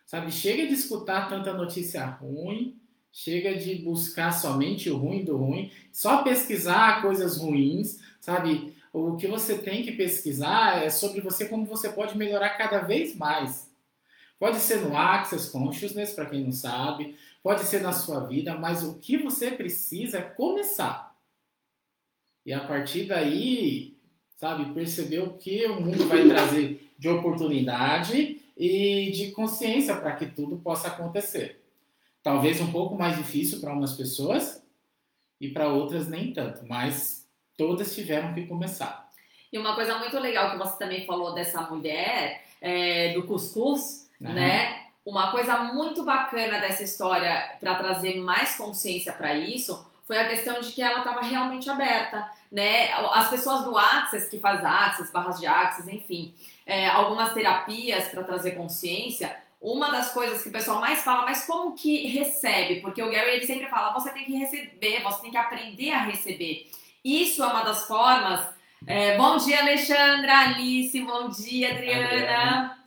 Sabe, 0.06 0.34
chega 0.34 0.68
de 0.68 0.74
escutar 0.74 1.30
tanta 1.30 1.54
notícia 1.54 2.06
ruim, 2.06 2.78
chega 3.10 3.56
de 3.56 3.76
buscar 3.76 4.34
somente 4.34 4.90
o 4.90 4.98
ruim 4.98 5.24
do 5.24 5.38
ruim, 5.38 5.72
só 5.94 6.24
pesquisar 6.24 7.02
coisas 7.02 7.38
ruins, 7.38 8.00
sabe? 8.20 8.76
O 8.92 9.16
que 9.16 9.28
você 9.28 9.58
tem 9.58 9.82
que 9.82 9.94
pesquisar 9.94 10.84
é 10.84 10.90
sobre 10.90 11.22
você, 11.22 11.48
como 11.48 11.66
você 11.66 11.88
pode 11.88 12.18
melhorar 12.18 12.58
cada 12.58 12.80
vez 12.80 13.16
mais. 13.16 13.74
Pode 14.38 14.58
ser 14.58 14.82
no 14.82 14.94
Access 14.94 15.50
Consciousness, 15.50 16.12
para 16.12 16.26
quem 16.26 16.44
não 16.44 16.52
sabe, 16.52 17.16
pode 17.42 17.62
ser 17.62 17.82
na 17.82 17.94
sua 17.94 18.28
vida, 18.28 18.58
mas 18.58 18.84
o 18.84 19.00
que 19.00 19.18
você 19.18 19.52
precisa 19.52 20.18
é 20.18 20.22
começar. 20.22 21.16
E 22.46 22.52
a 22.52 22.60
partir 22.60 23.06
daí, 23.06 23.98
sabe? 24.40 24.74
Perceber 24.74 25.20
o 25.20 25.34
que 25.34 25.66
o 25.66 25.82
mundo 25.82 26.08
vai 26.08 26.26
trazer 26.26 26.90
de 26.98 27.10
oportunidade 27.10 28.42
e 28.58 29.12
de 29.12 29.32
consciência 29.32 29.96
para 29.98 30.16
que 30.16 30.28
tudo 30.28 30.58
possa 30.58 30.88
acontecer. 30.88 31.62
Talvez 32.24 32.62
um 32.62 32.72
pouco 32.72 32.96
mais 32.96 33.18
difícil 33.18 33.60
para 33.60 33.74
umas 33.74 33.94
pessoas 33.94 34.64
e 35.42 35.50
para 35.50 35.68
outras 35.68 36.08
nem 36.08 36.32
tanto, 36.32 36.66
mas 36.66 37.28
todas 37.58 37.94
tiveram 37.94 38.34
que 38.34 38.48
começar. 38.48 39.10
E 39.52 39.58
uma 39.58 39.76
coisa 39.76 39.98
muito 39.98 40.18
legal 40.20 40.52
que 40.52 40.58
você 40.58 40.78
também 40.78 41.06
falou 41.06 41.34
dessa 41.34 41.62
mulher, 41.64 42.42
é, 42.62 43.14
do 43.14 43.24
cuscuz, 43.24 44.10
uhum. 44.22 44.32
né? 44.34 44.86
Uma 45.06 45.32
coisa 45.32 45.64
muito 45.74 46.04
bacana 46.04 46.60
dessa 46.60 46.84
história 46.84 47.58
para 47.60 47.76
trazer 47.76 48.16
mais 48.22 48.56
consciência 48.56 49.12
para 49.12 49.34
isso 49.36 49.89
foi 50.10 50.18
a 50.18 50.28
questão 50.28 50.60
de 50.60 50.74
que 50.74 50.82
ela 50.82 50.98
estava 51.00 51.22
realmente 51.22 51.70
aberta 51.70 52.28
né? 52.52 52.92
As 53.14 53.30
pessoas 53.30 53.64
do 53.64 53.78
Access, 53.78 54.30
que 54.30 54.40
faz 54.40 54.64
Access, 54.64 55.12
barras 55.12 55.40
de 55.40 55.46
Access, 55.46 55.90
enfim, 55.94 56.34
é, 56.66 56.88
algumas 56.88 57.34
terapias 57.34 58.08
para 58.08 58.24
trazer 58.24 58.52
consciência, 58.52 59.36
uma 59.62 59.92
das 59.92 60.14
coisas 60.14 60.42
que 60.42 60.50
o 60.50 60.52
pessoal 60.52 60.80
mais 60.80 61.04
fala, 61.04 61.26
mas 61.26 61.46
como 61.46 61.76
que 61.76 62.08
recebe? 62.08 62.80
Porque 62.80 63.04
o 63.04 63.12
Gary 63.12 63.32
ele 63.32 63.46
sempre 63.46 63.68
fala, 63.68 63.94
você 63.94 64.10
tem 64.12 64.26
que 64.26 64.38
receber, 64.38 65.04
você 65.04 65.22
tem 65.22 65.32
que 65.32 65.38
aprender 65.38 65.92
a 65.92 66.04
receber. 66.04 66.72
Isso 67.04 67.44
é 67.44 67.48
uma 67.48 67.64
das 67.64 67.86
formas. 67.86 68.48
É, 68.88 69.18
bom 69.18 69.36
dia, 69.38 69.60
Alexandra, 69.60 70.40
Alice, 70.40 71.00
bom 71.02 71.28
dia, 71.28 71.72
Adriana. 71.72 72.06
Adriana. 72.06 72.79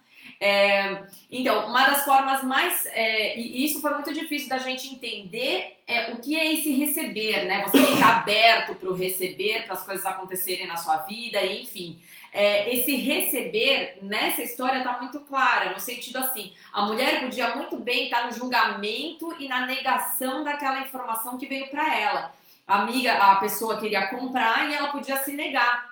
É, 0.45 1.05
então, 1.31 1.69
uma 1.69 1.89
das 1.89 2.05
formas 2.05 2.43
mais. 2.43 2.85
É, 2.87 3.39
e 3.39 3.65
isso 3.65 3.81
foi 3.81 3.95
muito 3.95 4.13
difícil 4.13 4.49
da 4.49 4.59
gente 4.59 4.93
entender 4.93 5.79
é, 5.87 6.11
o 6.11 6.17
que 6.17 6.37
é 6.37 6.53
esse 6.53 6.73
receber, 6.73 7.45
né? 7.45 7.63
Você 7.63 7.79
ficar 7.79 8.17
aberto 8.17 8.75
para 8.75 8.89
o 8.89 8.93
receber, 8.93 9.63
para 9.63 9.75
as 9.75 9.85
coisas 9.85 10.05
acontecerem 10.05 10.67
na 10.67 10.77
sua 10.77 10.97
vida, 10.97 11.47
enfim. 11.47 12.03
É, 12.33 12.75
esse 12.75 12.97
receber 12.97 13.99
nessa 14.03 14.43
história 14.43 14.79
está 14.79 14.99
muito 14.99 15.21
clara, 15.21 15.71
no 15.71 15.79
sentido 15.79 16.17
assim: 16.19 16.53
a 16.73 16.87
mulher 16.87 17.21
podia 17.21 17.55
muito 17.55 17.77
bem 17.77 18.07
estar 18.07 18.23
tá 18.23 18.27
no 18.27 18.33
julgamento 18.33 19.33
e 19.39 19.47
na 19.47 19.65
negação 19.65 20.43
daquela 20.43 20.81
informação 20.81 21.39
que 21.39 21.47
veio 21.47 21.69
para 21.69 21.97
ela. 21.97 22.35
A 22.67 22.83
amiga, 22.83 23.13
a 23.13 23.37
pessoa 23.37 23.79
queria 23.79 24.09
comprar 24.09 24.69
e 24.69 24.75
ela 24.75 24.89
podia 24.89 25.19
se 25.19 25.35
negar. 25.35 25.92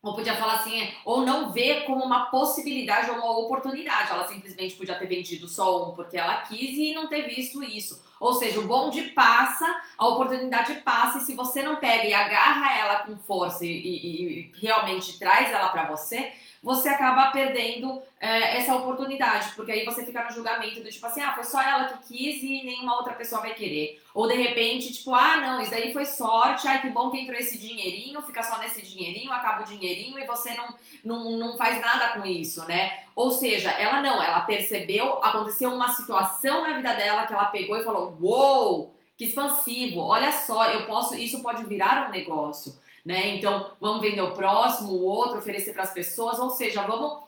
Ou 0.00 0.14
podia 0.14 0.36
falar 0.36 0.54
assim, 0.54 0.88
ou 1.04 1.22
não 1.22 1.50
ver 1.50 1.84
como 1.84 2.04
uma 2.04 2.26
possibilidade 2.26 3.10
ou 3.10 3.16
uma 3.16 3.38
oportunidade. 3.38 4.12
Ela 4.12 4.28
simplesmente 4.28 4.76
podia 4.76 4.94
ter 4.94 5.06
vendido 5.06 5.48
só 5.48 5.88
um 5.88 5.94
porque 5.94 6.16
ela 6.16 6.42
quis 6.42 6.78
e 6.78 6.94
não 6.94 7.08
ter 7.08 7.22
visto 7.22 7.62
isso. 7.64 8.00
Ou 8.20 8.34
seja, 8.34 8.60
o 8.60 8.66
bonde 8.66 9.02
passa, 9.10 9.66
a 9.96 10.06
oportunidade 10.06 10.74
passa, 10.82 11.18
e 11.18 11.20
se 11.22 11.34
você 11.34 11.62
não 11.62 11.76
pega 11.76 12.04
e 12.04 12.14
agarra 12.14 12.78
ela 12.78 12.98
com 13.00 13.16
força 13.16 13.64
e, 13.64 13.70
e, 13.70 14.40
e 14.40 14.52
realmente 14.60 15.18
traz 15.18 15.50
ela 15.50 15.68
para 15.68 15.88
você, 15.88 16.32
você 16.62 16.88
acaba 16.88 17.30
perdendo 17.30 18.02
é, 18.20 18.58
essa 18.58 18.74
oportunidade, 18.74 19.52
porque 19.54 19.70
aí 19.70 19.84
você 19.84 20.04
fica 20.04 20.24
no 20.24 20.32
julgamento 20.32 20.82
do 20.82 20.90
tipo 20.90 21.06
assim, 21.06 21.20
ah, 21.20 21.32
foi 21.34 21.44
só 21.44 21.62
ela 21.62 21.84
que 21.84 22.08
quis 22.08 22.42
e 22.42 22.64
nenhuma 22.64 22.96
outra 22.96 23.14
pessoa 23.14 23.40
vai 23.40 23.54
querer. 23.54 24.02
Ou 24.12 24.26
de 24.26 24.34
repente, 24.34 24.92
tipo, 24.92 25.14
ah, 25.14 25.36
não, 25.36 25.60
isso 25.60 25.70
daí 25.70 25.92
foi 25.92 26.04
sorte, 26.04 26.66
ai 26.66 26.80
que 26.80 26.90
bom 26.90 27.10
que 27.10 27.18
entrou 27.18 27.38
esse 27.38 27.56
dinheirinho, 27.58 28.20
fica 28.22 28.42
só 28.42 28.58
nesse 28.58 28.82
dinheirinho, 28.82 29.32
acaba 29.32 29.62
o 29.62 29.66
dinheirinho 29.66 30.18
e 30.18 30.26
você 30.26 30.54
não, 30.54 30.74
não, 31.04 31.30
não 31.36 31.56
faz 31.56 31.80
nada 31.80 32.08
com 32.08 32.26
isso, 32.26 32.66
né? 32.66 33.04
Ou 33.14 33.30
seja, 33.30 33.70
ela 33.70 34.02
não, 34.02 34.20
ela 34.22 34.40
percebeu, 34.40 35.22
aconteceu 35.22 35.72
uma 35.72 35.88
situação 35.90 36.62
na 36.62 36.74
vida 36.74 36.94
dela 36.94 37.26
que 37.26 37.32
ela 37.32 37.46
pegou 37.46 37.76
e 37.76 37.84
falou, 37.84 38.16
uou, 38.20 38.78
wow, 38.78 38.94
que 39.16 39.26
expansivo, 39.26 40.00
olha 40.00 40.32
só, 40.32 40.66
eu 40.72 40.86
posso, 40.86 41.14
isso 41.14 41.40
pode 41.42 41.64
virar 41.64 42.08
um 42.08 42.10
negócio 42.10 42.74
né? 43.04 43.36
Então, 43.36 43.72
vamos 43.80 44.02
vender 44.02 44.22
o 44.22 44.32
próximo, 44.32 44.92
o 44.92 45.04
outro, 45.04 45.38
oferecer 45.38 45.72
para 45.72 45.82
as 45.82 45.92
pessoas, 45.92 46.38
ou 46.38 46.50
seja, 46.50 46.82
vamos. 46.82 47.26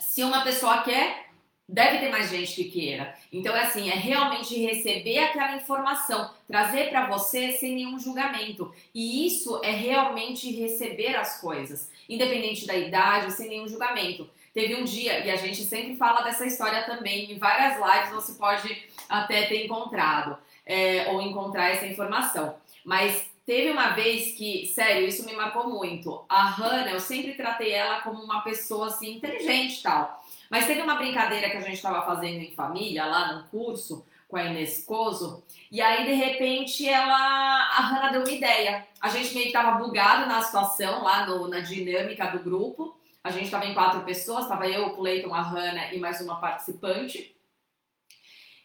Se 0.00 0.22
uma 0.22 0.42
pessoa 0.42 0.82
quer, 0.82 1.26
deve 1.68 1.98
ter 1.98 2.10
mais 2.10 2.30
gente 2.30 2.54
que 2.54 2.64
queira. 2.70 3.14
Então, 3.32 3.54
é 3.54 3.64
assim, 3.64 3.90
é 3.90 3.94
realmente 3.94 4.58
receber 4.60 5.18
aquela 5.18 5.56
informação, 5.56 6.30
trazer 6.46 6.90
para 6.90 7.06
você 7.06 7.52
sem 7.52 7.74
nenhum 7.74 7.98
julgamento. 7.98 8.72
E 8.94 9.26
isso 9.26 9.60
é 9.64 9.70
realmente 9.70 10.50
receber 10.52 11.16
as 11.16 11.40
coisas, 11.40 11.90
independente 12.08 12.66
da 12.66 12.76
idade, 12.76 13.32
sem 13.32 13.48
nenhum 13.48 13.68
julgamento. 13.68 14.28
Teve 14.54 14.74
um 14.74 14.84
dia, 14.84 15.24
e 15.24 15.30
a 15.30 15.36
gente 15.36 15.64
sempre 15.64 15.96
fala 15.96 16.22
dessa 16.22 16.46
história 16.46 16.82
também, 16.84 17.30
em 17.30 17.38
várias 17.38 17.74
lives 17.76 18.14
você 18.14 18.32
pode 18.34 18.86
até 19.08 19.46
ter 19.46 19.66
encontrado, 19.66 20.38
é, 20.64 21.08
ou 21.12 21.20
encontrar 21.20 21.70
essa 21.70 21.86
informação. 21.86 22.56
Mas 22.84 23.28
Teve 23.46 23.70
uma 23.70 23.90
vez 23.90 24.36
que, 24.36 24.66
sério, 24.66 25.06
isso 25.06 25.24
me 25.24 25.32
marcou 25.32 25.70
muito. 25.70 26.24
A 26.28 26.48
Hannah, 26.50 26.90
eu 26.90 26.98
sempre 26.98 27.34
tratei 27.34 27.70
ela 27.70 28.00
como 28.00 28.20
uma 28.20 28.42
pessoa 28.42 28.88
assim 28.88 29.14
inteligente 29.14 29.78
e 29.78 29.82
tal. 29.84 30.20
Mas 30.50 30.66
teve 30.66 30.82
uma 30.82 30.96
brincadeira 30.96 31.48
que 31.48 31.56
a 31.56 31.60
gente 31.60 31.74
estava 31.74 32.04
fazendo 32.04 32.40
em 32.40 32.50
família, 32.50 33.06
lá 33.06 33.34
no 33.34 33.44
curso, 33.44 34.04
com 34.26 34.36
a 34.36 34.42
Inês 34.42 34.84
Coso, 34.84 35.44
e 35.70 35.80
aí 35.80 36.04
de 36.04 36.12
repente 36.14 36.88
ela, 36.88 37.14
a 37.14 37.80
Hannah 37.82 38.10
deu 38.10 38.22
uma 38.22 38.30
ideia. 38.32 38.84
A 39.00 39.08
gente 39.08 39.32
meio 39.32 39.46
que 39.46 39.52
tava 39.52 39.78
bugado 39.78 40.26
na 40.26 40.42
situação, 40.42 41.04
lá 41.04 41.24
no, 41.26 41.46
na 41.46 41.60
dinâmica 41.60 42.26
do 42.26 42.40
grupo. 42.40 42.98
A 43.22 43.30
gente 43.30 43.44
estava 43.44 43.66
em 43.66 43.74
quatro 43.74 44.02
pessoas, 44.02 44.42
estava 44.42 44.68
eu, 44.68 44.86
o 44.86 44.96
Cleiton, 44.96 45.32
a 45.32 45.42
Hannah 45.42 45.94
e 45.94 46.00
mais 46.00 46.20
uma 46.20 46.40
participante. 46.40 47.36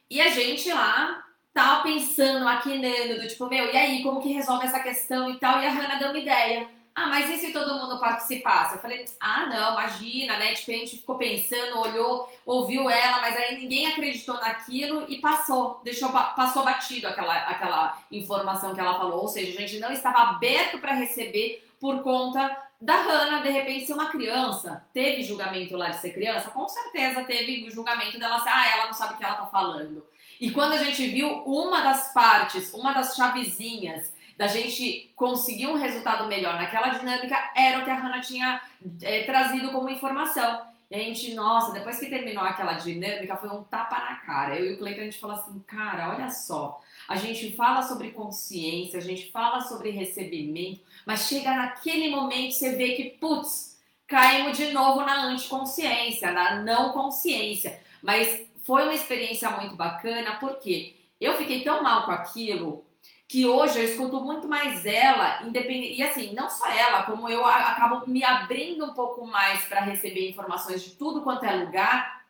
E 0.09 0.19
a 0.19 0.29
gente 0.29 0.71
lá 0.73 1.23
tava 1.53 1.83
pensando, 1.83 2.45
maquinando, 2.45 3.21
do 3.21 3.27
tipo, 3.27 3.47
meu, 3.47 3.71
e 3.71 3.77
aí, 3.77 4.03
como 4.03 4.21
que 4.21 4.31
resolve 4.31 4.65
essa 4.65 4.79
questão 4.79 5.29
e 5.29 5.37
tal? 5.37 5.61
E 5.61 5.65
a 5.65 5.71
Hannah 5.71 5.95
deu 5.95 6.09
uma 6.09 6.19
ideia. 6.19 6.67
Ah, 6.93 7.07
mas 7.07 7.29
e 7.29 7.37
se 7.37 7.53
todo 7.53 7.79
mundo 7.79 7.99
participasse? 7.99 8.75
Eu 8.75 8.81
falei, 8.81 9.05
ah, 9.19 9.45
não, 9.45 9.71
imagina, 9.71 10.37
né? 10.37 10.53
Tipo, 10.53 10.71
a 10.71 10.73
gente 10.75 10.97
ficou 10.97 11.17
pensando, 11.17 11.79
olhou, 11.79 12.29
ouviu 12.45 12.89
ela, 12.89 13.21
mas 13.21 13.35
aí 13.37 13.57
ninguém 13.57 13.87
acreditou 13.87 14.35
naquilo 14.35 15.05
e 15.07 15.19
passou, 15.19 15.79
deixou, 15.85 16.09
passou 16.09 16.63
batido 16.63 17.07
aquela, 17.07 17.33
aquela 17.33 17.97
informação 18.11 18.73
que 18.73 18.79
ela 18.81 18.97
falou. 18.97 19.21
Ou 19.21 19.27
seja, 19.29 19.57
a 19.57 19.61
gente 19.61 19.79
não 19.79 19.91
estava 19.91 20.31
aberto 20.31 20.79
para 20.79 20.93
receber 20.93 21.65
por 21.79 22.03
conta 22.03 22.57
da 22.79 22.95
Hannah, 22.95 23.41
de 23.41 23.49
repente, 23.49 23.85
ser 23.85 23.93
uma 23.93 24.09
criança. 24.09 24.85
Teve 24.93 25.23
julgamento 25.23 25.77
lá 25.77 25.89
de 25.89 25.97
ser 25.97 26.11
criança? 26.11 26.49
Com 26.49 26.67
certeza 26.67 27.23
teve 27.23 27.69
julgamento 27.69 28.19
dela 28.19 28.39
ser, 28.39 28.49
ah, 28.49 28.69
ela 28.69 28.87
não 28.87 28.93
sabe 28.93 29.13
o 29.13 29.17
que 29.17 29.23
ela 29.23 29.35
tá 29.35 29.45
falando. 29.45 30.05
E 30.41 30.49
quando 30.49 30.73
a 30.73 30.83
gente 30.83 31.05
viu 31.05 31.43
uma 31.45 31.81
das 31.81 32.11
partes, 32.11 32.73
uma 32.73 32.93
das 32.93 33.15
chavezinhas 33.15 34.11
da 34.35 34.47
gente 34.47 35.11
conseguir 35.15 35.67
um 35.67 35.77
resultado 35.77 36.27
melhor 36.27 36.55
naquela 36.55 36.89
dinâmica, 36.89 37.37
era 37.55 37.77
o 37.77 37.83
que 37.83 37.91
a 37.91 37.95
Hannah 37.95 38.21
tinha 38.21 38.59
é, 39.03 39.21
trazido 39.21 39.71
como 39.71 39.87
informação. 39.87 40.65
E 40.89 40.95
a 40.95 40.97
gente, 40.97 41.35
nossa, 41.35 41.71
depois 41.71 41.99
que 41.99 42.07
terminou 42.07 42.43
aquela 42.43 42.73
dinâmica, 42.73 43.37
foi 43.37 43.49
um 43.49 43.63
tapa 43.63 43.99
na 43.99 44.15
cara. 44.15 44.57
Eu 44.57 44.71
e 44.71 44.73
o 44.73 44.77
Cleiton, 44.79 45.01
a 45.01 45.03
gente 45.03 45.19
falou 45.19 45.35
assim, 45.35 45.59
cara, 45.59 46.09
olha 46.09 46.31
só, 46.31 46.81
a 47.07 47.15
gente 47.17 47.55
fala 47.55 47.83
sobre 47.83 48.09
consciência, 48.09 48.97
a 48.97 49.03
gente 49.03 49.31
fala 49.31 49.61
sobre 49.61 49.91
recebimento, 49.91 50.81
mas 51.05 51.27
chega 51.27 51.55
naquele 51.55 52.09
momento 52.09 52.53
você 52.53 52.75
vê 52.75 52.93
que, 52.93 53.11
putz, 53.11 53.79
caímos 54.07 54.57
de 54.57 54.73
novo 54.73 55.01
na 55.01 55.25
anticonsciência, 55.25 56.31
na 56.31 56.55
não 56.63 56.93
consciência. 56.93 57.79
Mas 58.01 58.49
foi 58.61 58.83
uma 58.83 58.93
experiência 58.93 59.49
muito 59.51 59.75
bacana, 59.75 60.37
porque 60.39 60.95
eu 61.19 61.35
fiquei 61.35 61.63
tão 61.63 61.83
mal 61.83 62.05
com 62.05 62.11
aquilo 62.11 62.85
que 63.27 63.45
hoje 63.45 63.79
eu 63.79 63.85
escuto 63.85 64.19
muito 64.19 64.47
mais 64.47 64.85
ela, 64.85 65.41
independente. 65.43 65.99
E 65.99 66.03
assim, 66.03 66.33
não 66.33 66.49
só 66.49 66.67
ela, 66.67 67.03
como 67.03 67.29
eu 67.29 67.45
acabo 67.45 68.05
me 68.05 68.23
abrindo 68.25 68.83
um 68.85 68.93
pouco 68.93 69.25
mais 69.25 69.63
para 69.65 69.79
receber 69.79 70.29
informações 70.29 70.83
de 70.83 70.91
tudo 70.91 71.21
quanto 71.21 71.45
é 71.45 71.55
lugar, 71.55 72.25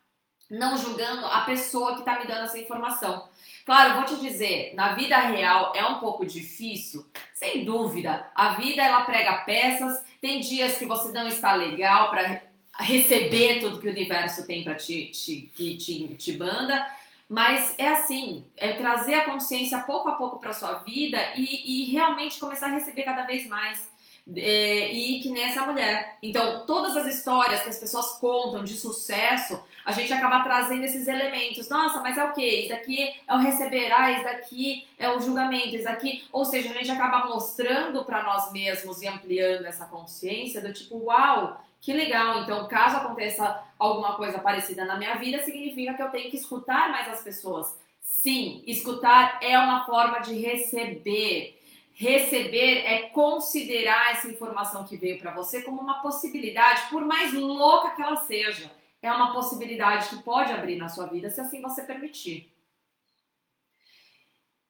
não 0.48 0.78
julgando 0.78 1.26
a 1.26 1.42
pessoa 1.42 1.94
que 1.94 2.02
está 2.02 2.20
me 2.20 2.28
dando 2.28 2.44
essa 2.44 2.60
informação. 2.60 3.28
Claro, 3.66 3.96
vou 3.96 4.04
te 4.04 4.22
dizer, 4.22 4.76
na 4.76 4.94
vida 4.94 5.18
real 5.18 5.72
é 5.76 5.84
um 5.86 6.00
pouco 6.00 6.26
difícil, 6.26 7.10
sem 7.34 7.66
dúvida. 7.66 8.30
A 8.36 8.50
vida 8.50 8.84
ela 8.84 9.02
prega 9.02 9.44
peças, 9.46 10.04
tem 10.20 10.40
dias 10.40 10.78
que 10.78 10.86
você 10.86 11.12
não 11.12 11.28
está 11.28 11.54
legal 11.54 12.12
para 12.12 12.44
receber 12.82 13.60
tudo 13.60 13.80
que 13.80 13.88
o 13.88 13.92
universo 13.92 14.46
tem 14.46 14.64
para 14.64 14.76
te, 14.76 15.08
te, 15.08 15.52
que 15.56 15.78
te, 15.78 16.08
te 16.16 16.32
banda. 16.34 16.86
Mas 17.32 17.76
é 17.78 17.88
assim, 17.88 18.46
é 18.58 18.74
trazer 18.74 19.14
a 19.14 19.24
consciência 19.24 19.80
pouco 19.80 20.10
a 20.10 20.16
pouco 20.16 20.38
para 20.38 20.52
sua 20.52 20.80
vida 20.80 21.18
e, 21.38 21.86
e, 21.86 21.92
realmente 21.92 22.38
começar 22.38 22.66
a 22.66 22.72
receber 22.72 23.04
cada 23.04 23.24
vez 23.24 23.48
mais. 23.48 23.90
É, 24.36 24.92
e 24.92 25.22
que 25.22 25.30
nem 25.30 25.46
essa 25.46 25.66
mulher. 25.66 26.18
Então, 26.22 26.66
todas 26.66 26.96
as 26.98 27.08
histórias 27.08 27.64
que 27.64 27.70
as 27.70 27.80
pessoas 27.80 28.20
contam 28.20 28.64
de 28.64 28.74
sucesso, 28.74 29.64
a 29.86 29.94
gente 29.94 30.12
acaba 30.12 30.44
trazendo 30.44 30.84
esses 30.84 31.08
elementos. 31.08 31.70
Nossa, 31.70 32.02
mas 32.02 32.18
é 32.18 32.24
o 32.26 32.34
que? 32.34 32.46
Isso 32.46 32.70
daqui 32.70 33.14
é 33.26 33.34
o 33.34 33.40
receber, 33.40 33.92
ah, 33.92 34.12
isso 34.12 34.24
daqui 34.24 34.88
é 35.00 35.10
o 35.10 35.22
julgamento, 35.22 35.76
isso 35.76 35.86
daqui. 35.86 36.26
Ou 36.34 36.44
seja, 36.44 36.70
a 36.70 36.74
gente 36.74 36.92
acaba 36.92 37.28
mostrando 37.28 38.04
para 38.04 38.24
nós 38.24 38.52
mesmos 38.52 39.02
e 39.02 39.08
ampliando 39.08 39.66
essa 39.66 39.86
consciência 39.86 40.62
do 40.62 40.74
tipo, 40.74 40.98
uau, 41.06 41.60
que 41.82 41.92
legal, 41.92 42.44
então 42.44 42.68
caso 42.68 42.98
aconteça 42.98 43.60
alguma 43.80 44.16
coisa 44.16 44.38
parecida 44.38 44.86
na 44.86 44.98
minha 44.98 45.16
vida, 45.16 45.44
significa 45.44 45.96
que 45.96 46.04
eu 46.04 46.12
tenho 46.12 46.30
que 46.30 46.38
escutar 46.38 46.92
mais 46.92 47.10
as 47.10 47.24
pessoas. 47.24 47.76
Sim, 48.00 48.64
escutar 48.68 49.40
é 49.42 49.58
uma 49.58 49.84
forma 49.84 50.20
de 50.20 50.40
receber. 50.40 51.60
Receber 51.96 52.86
é 52.86 53.10
considerar 53.10 54.12
essa 54.12 54.28
informação 54.28 54.86
que 54.86 54.96
veio 54.96 55.20
para 55.20 55.34
você 55.34 55.64
como 55.64 55.82
uma 55.82 56.04
possibilidade, 56.04 56.88
por 56.92 57.04
mais 57.04 57.34
louca 57.34 57.96
que 57.96 58.02
ela 58.02 58.18
seja. 58.18 58.72
É 59.02 59.12
uma 59.12 59.34
possibilidade 59.34 60.10
que 60.10 60.22
pode 60.22 60.54
abrir 60.54 60.76
na 60.76 60.88
sua 60.88 61.08
vida 61.08 61.32
se 61.32 61.42
assim 61.42 61.62
você 61.64 61.82
permitir. 61.82 62.52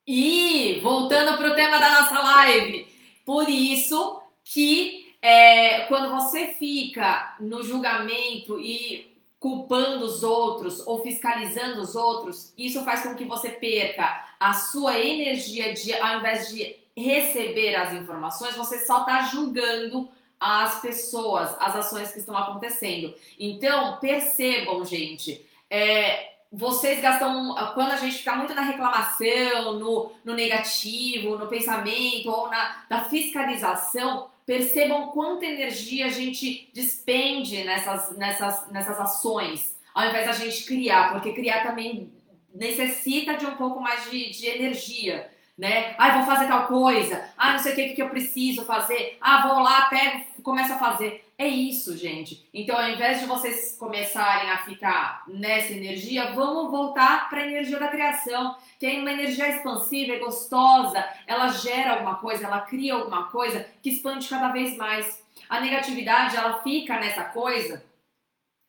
E 0.08 0.80
voltando 0.82 1.38
para 1.38 1.52
o 1.52 1.56
tema 1.56 1.78
da 1.78 2.02
nossa 2.02 2.20
live, 2.22 2.88
por 3.26 3.50
isso 3.50 4.22
que 4.46 5.01
é, 5.22 5.82
quando 5.82 6.10
você 6.10 6.48
fica 6.48 7.36
no 7.40 7.64
julgamento 7.64 8.60
e 8.60 9.12
culpando 9.40 10.06
os 10.06 10.24
outros 10.24 10.86
ou 10.86 11.02
fiscalizando 11.02 11.82
os 11.82 11.96
outros, 11.96 12.54
isso 12.58 12.84
faz 12.84 13.04
com 13.04 13.16
que 13.16 13.26
você 13.26 13.50
perca 13.50 14.26
a 14.40 14.54
sua 14.54 15.00
energia 15.00 15.74
de, 15.74 15.94
ao 15.94 16.20
invés 16.20 16.50
de 16.50 16.76
receber 16.96 17.76
as 17.76 17.94
informações, 17.94 18.56
você 18.56 18.86
só 18.86 19.02
está 19.02 19.24
julgando 19.24 20.10
as 20.40 20.82
pessoas, 20.82 21.56
as 21.60 21.76
ações 21.76 22.12
que 22.12 22.20
estão 22.20 22.36
acontecendo. 22.36 23.14
Então, 23.40 23.98
percebam, 23.98 24.84
gente, 24.84 25.46
é, 25.70 26.32
vocês 26.52 27.00
gastam. 27.00 27.56
Quando 27.76 27.92
a 27.92 27.98
gente 27.98 28.18
fica 28.18 28.36
muito 28.36 28.54
na 28.54 28.64
reclamação, 28.64 29.80
no, 29.80 30.12
no 30.26 30.34
negativo, 30.34 31.38
no 31.38 31.48
pensamento 31.48 32.30
ou 32.30 32.50
na, 32.50 32.84
na 32.90 33.06
fiscalização, 33.06 34.31
percebam 34.52 35.08
quanta 35.08 35.46
energia 35.46 36.08
a 36.08 36.10
gente 36.10 36.70
despende 36.74 37.64
nessas, 37.64 38.18
nessas, 38.18 38.70
nessas 38.70 39.00
ações, 39.00 39.80
ao 39.96 40.10
invés 40.10 40.26
da 40.26 40.34
gente 40.34 40.66
criar, 40.66 41.14
porque 41.14 41.32
criar 41.32 41.64
também 41.64 42.12
necessita 42.54 43.38
de 43.38 43.46
um 43.46 43.56
pouco 43.56 43.80
mais 43.80 44.12
de, 44.12 44.30
de 44.30 44.46
energia, 44.48 45.32
né? 45.58 45.96
Ah, 45.98 46.18
vou 46.18 46.26
fazer 46.26 46.50
tal 46.50 46.68
coisa, 46.68 47.30
ah, 47.38 47.54
não 47.54 47.60
sei 47.60 47.72
o 47.72 47.76
que, 47.76 47.90
que 47.94 48.02
eu 48.02 48.10
preciso 48.10 48.66
fazer, 48.66 49.18
ah, 49.22 49.48
vou 49.48 49.60
lá, 49.64 49.84
pego, 49.84 50.22
começo 50.44 50.74
a 50.74 50.78
fazer. 50.78 51.31
É 51.42 51.48
isso, 51.48 51.98
gente. 51.98 52.48
Então, 52.54 52.78
ao 52.78 52.88
invés 52.88 53.20
de 53.20 53.26
vocês 53.26 53.76
começarem 53.76 54.52
a 54.52 54.60
ficar 54.60 55.24
nessa 55.28 55.74
energia, 55.74 56.34
vamos 56.34 56.70
voltar 56.70 57.32
para 57.32 57.42
a 57.42 57.48
energia 57.48 57.80
da 57.80 57.88
criação, 57.88 58.56
que 58.80 58.86
é 58.86 59.00
uma 59.00 59.12
energia 59.12 59.50
expansiva, 59.50 60.14
é 60.14 60.20
gostosa, 60.20 61.04
ela 61.26 61.48
gera 61.48 61.94
alguma 61.94 62.18
coisa, 62.18 62.46
ela 62.46 62.62
cria 62.62 62.94
alguma 62.94 63.24
coisa 63.32 63.68
que 63.82 63.90
expande 63.90 64.28
cada 64.28 64.50
vez 64.50 64.78
mais. 64.78 65.24
A 65.50 65.60
negatividade, 65.60 66.38
ela 66.38 66.62
fica 66.62 67.00
nessa 67.00 67.24
coisa 67.24 67.84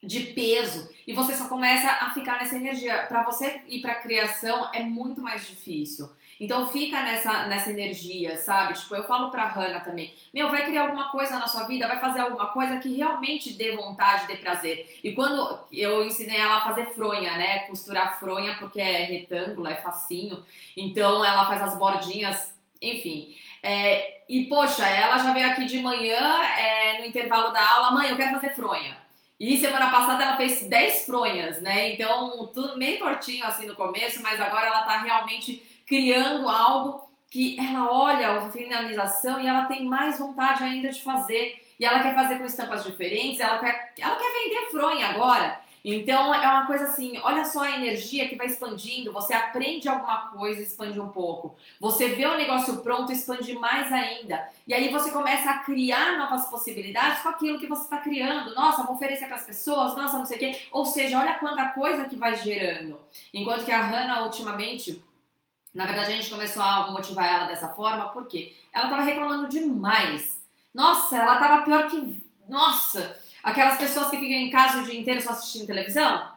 de 0.03 0.21
peso. 0.33 0.91
e 1.07 1.13
você 1.13 1.35
só 1.35 1.49
começa 1.49 1.89
a 1.89 2.11
ficar 2.15 2.39
nessa 2.39 2.57
energia. 2.57 3.05
Para 3.07 3.23
você 3.23 3.61
ir 3.69 3.83
para 3.83 3.97
criação 3.97 4.71
é 4.73 4.83
muito 4.83 5.21
mais 5.21 5.47
difícil. 5.47 6.09
Então 6.43 6.67
fica 6.67 7.01
nessa, 7.01 7.47
nessa 7.47 7.71
energia, 7.71 8.37
sabe? 8.37 8.75
Tipo, 8.75 8.97
eu 8.97 9.05
falo 9.05 9.31
pra 9.31 9.47
Hannah 9.47 9.79
também, 9.79 10.13
meu, 10.35 10.51
vai 10.51 10.67
criar 10.67 10.83
alguma 10.83 11.09
coisa 11.09 11.39
na 11.39 11.47
sua 11.47 11.69
vida, 11.69 11.87
vai 11.87 12.01
fazer 12.01 12.19
alguma 12.19 12.49
coisa 12.49 12.79
que 12.79 12.97
realmente 12.97 13.53
dê 13.53 13.77
vontade, 13.77 14.27
dê 14.27 14.35
prazer. 14.35 14.99
E 15.05 15.13
quando 15.13 15.61
eu 15.71 16.05
ensinei 16.05 16.37
ela 16.37 16.57
a 16.57 16.63
fazer 16.63 16.87
fronha, 16.95 17.37
né? 17.37 17.61
Costurar 17.61 18.19
fronha, 18.19 18.57
porque 18.59 18.81
é 18.81 19.05
retângulo, 19.05 19.69
é 19.69 19.77
facinho. 19.77 20.45
Então 20.77 21.25
ela 21.25 21.47
faz 21.47 21.63
as 21.63 21.79
bordinhas, 21.79 22.53
enfim. 22.81 23.37
É, 23.63 24.23
e 24.29 24.47
poxa, 24.47 24.85
ela 24.85 25.19
já 25.19 25.33
veio 25.33 25.49
aqui 25.49 25.65
de 25.65 25.79
manhã, 25.79 26.43
é, 26.59 26.99
no 26.99 27.07
intervalo 27.07 27.53
da 27.53 27.71
aula, 27.71 27.93
mãe, 27.93 28.11
eu 28.11 28.17
quero 28.17 28.33
fazer 28.33 28.53
fronha. 28.57 28.97
E 29.39 29.59
semana 29.59 29.93
passada 29.93 30.25
ela 30.25 30.37
fez 30.37 30.69
10 30.69 31.07
fronhas, 31.07 31.63
né? 31.63 31.93
Então, 31.93 32.49
tudo 32.49 32.77
meio 32.77 32.99
tortinho 32.99 33.45
assim 33.45 33.67
no 33.67 33.77
começo, 33.77 34.21
mas 34.23 34.41
agora 34.41 34.67
ela 34.67 34.83
tá 34.83 34.99
realmente 34.99 35.72
criando 35.87 36.49
algo 36.49 37.09
que 37.31 37.59
ela 37.59 37.91
olha 37.91 38.31
a 38.31 38.51
finalização 38.51 39.41
e 39.41 39.47
ela 39.47 39.65
tem 39.65 39.85
mais 39.85 40.19
vontade 40.19 40.63
ainda 40.63 40.91
de 40.91 41.03
fazer. 41.03 41.63
E 41.81 41.85
ela 41.85 42.01
quer 42.01 42.15
fazer 42.15 42.39
com 42.39 42.45
estampas 42.45 42.85
diferentes, 42.85 43.41
ela 43.41 43.59
quer, 43.59 43.93
ela 43.99 44.17
quer 44.17 44.33
vender 44.33 44.71
fronha 44.71 45.09
agora. 45.09 45.61
Então 45.85 46.33
é 46.33 46.49
uma 46.49 46.67
coisa 46.67 46.85
assim, 46.85 47.19
olha 47.25 47.45
só 47.45 47.63
a 47.63 47.73
energia 47.73 48.29
que 48.29 48.37
vai 48.37 48.47
expandindo, 48.47 49.13
você 49.13 49.35
aprende 49.35 49.89
alguma 49.89 50.29
coisa, 50.29 50.63
expande 50.63 51.01
um 51.01 51.09
pouco. 51.09 51.57
Você 51.81 52.09
vê 52.09 52.25
o 52.25 52.37
negócio 52.37 52.77
pronto, 52.83 53.11
expande 53.11 53.53
mais 53.55 53.93
ainda. 53.93 54.49
E 54.67 54.73
aí 54.73 54.93
você 54.93 55.11
começa 55.11 55.51
a 55.51 55.59
criar 55.59 56.19
novas 56.19 56.47
possibilidades 56.47 57.23
com 57.23 57.31
aquilo 57.31 57.59
que 57.59 57.67
você 57.67 57.83
está 57.83 57.99
criando. 57.99 58.55
Nossa, 58.55 58.85
vou 58.85 58.95
oferecer 58.95 59.27
para 59.27 59.37
as 59.37 59.45
pessoas, 59.45 59.97
nossa, 59.97 60.19
não 60.19 60.27
sei 60.27 60.37
o 60.37 60.41
quê. 60.41 60.61
Ou 60.71 60.85
seja, 60.85 61.19
olha 61.19 61.35
quanta 61.35 61.71
coisa 61.71 62.05
que 62.05 62.15
vai 62.15 62.37
gerando. 62.37 63.01
Enquanto 63.35 63.65
que 63.65 63.73
a 63.73 63.83
Hannah, 63.83 64.23
ultimamente, 64.23 65.03
na 65.75 65.87
verdade, 65.87 66.13
a 66.13 66.17
gente 66.17 66.31
começou 66.31 66.63
a 66.63 66.91
motivar 66.91 67.27
ela 67.27 67.47
dessa 67.47 67.69
forma, 67.69 68.11
porque 68.11 68.55
ela 68.73 68.85
estava 68.85 69.03
reclamando 69.03 69.49
demais. 69.49 70.43
Nossa, 70.75 71.17
ela 71.17 71.35
estava 71.35 71.63
pior 71.63 71.89
que. 71.89 72.23
Nossa! 72.49 73.19
Aquelas 73.43 73.79
pessoas 73.79 74.11
que 74.11 74.19
ficam 74.19 74.37
em 74.37 74.51
casa 74.51 74.81
o 74.81 74.85
dia 74.85 75.01
inteiro 75.01 75.21
só 75.21 75.31
assistindo 75.31 75.67
televisão. 75.67 76.31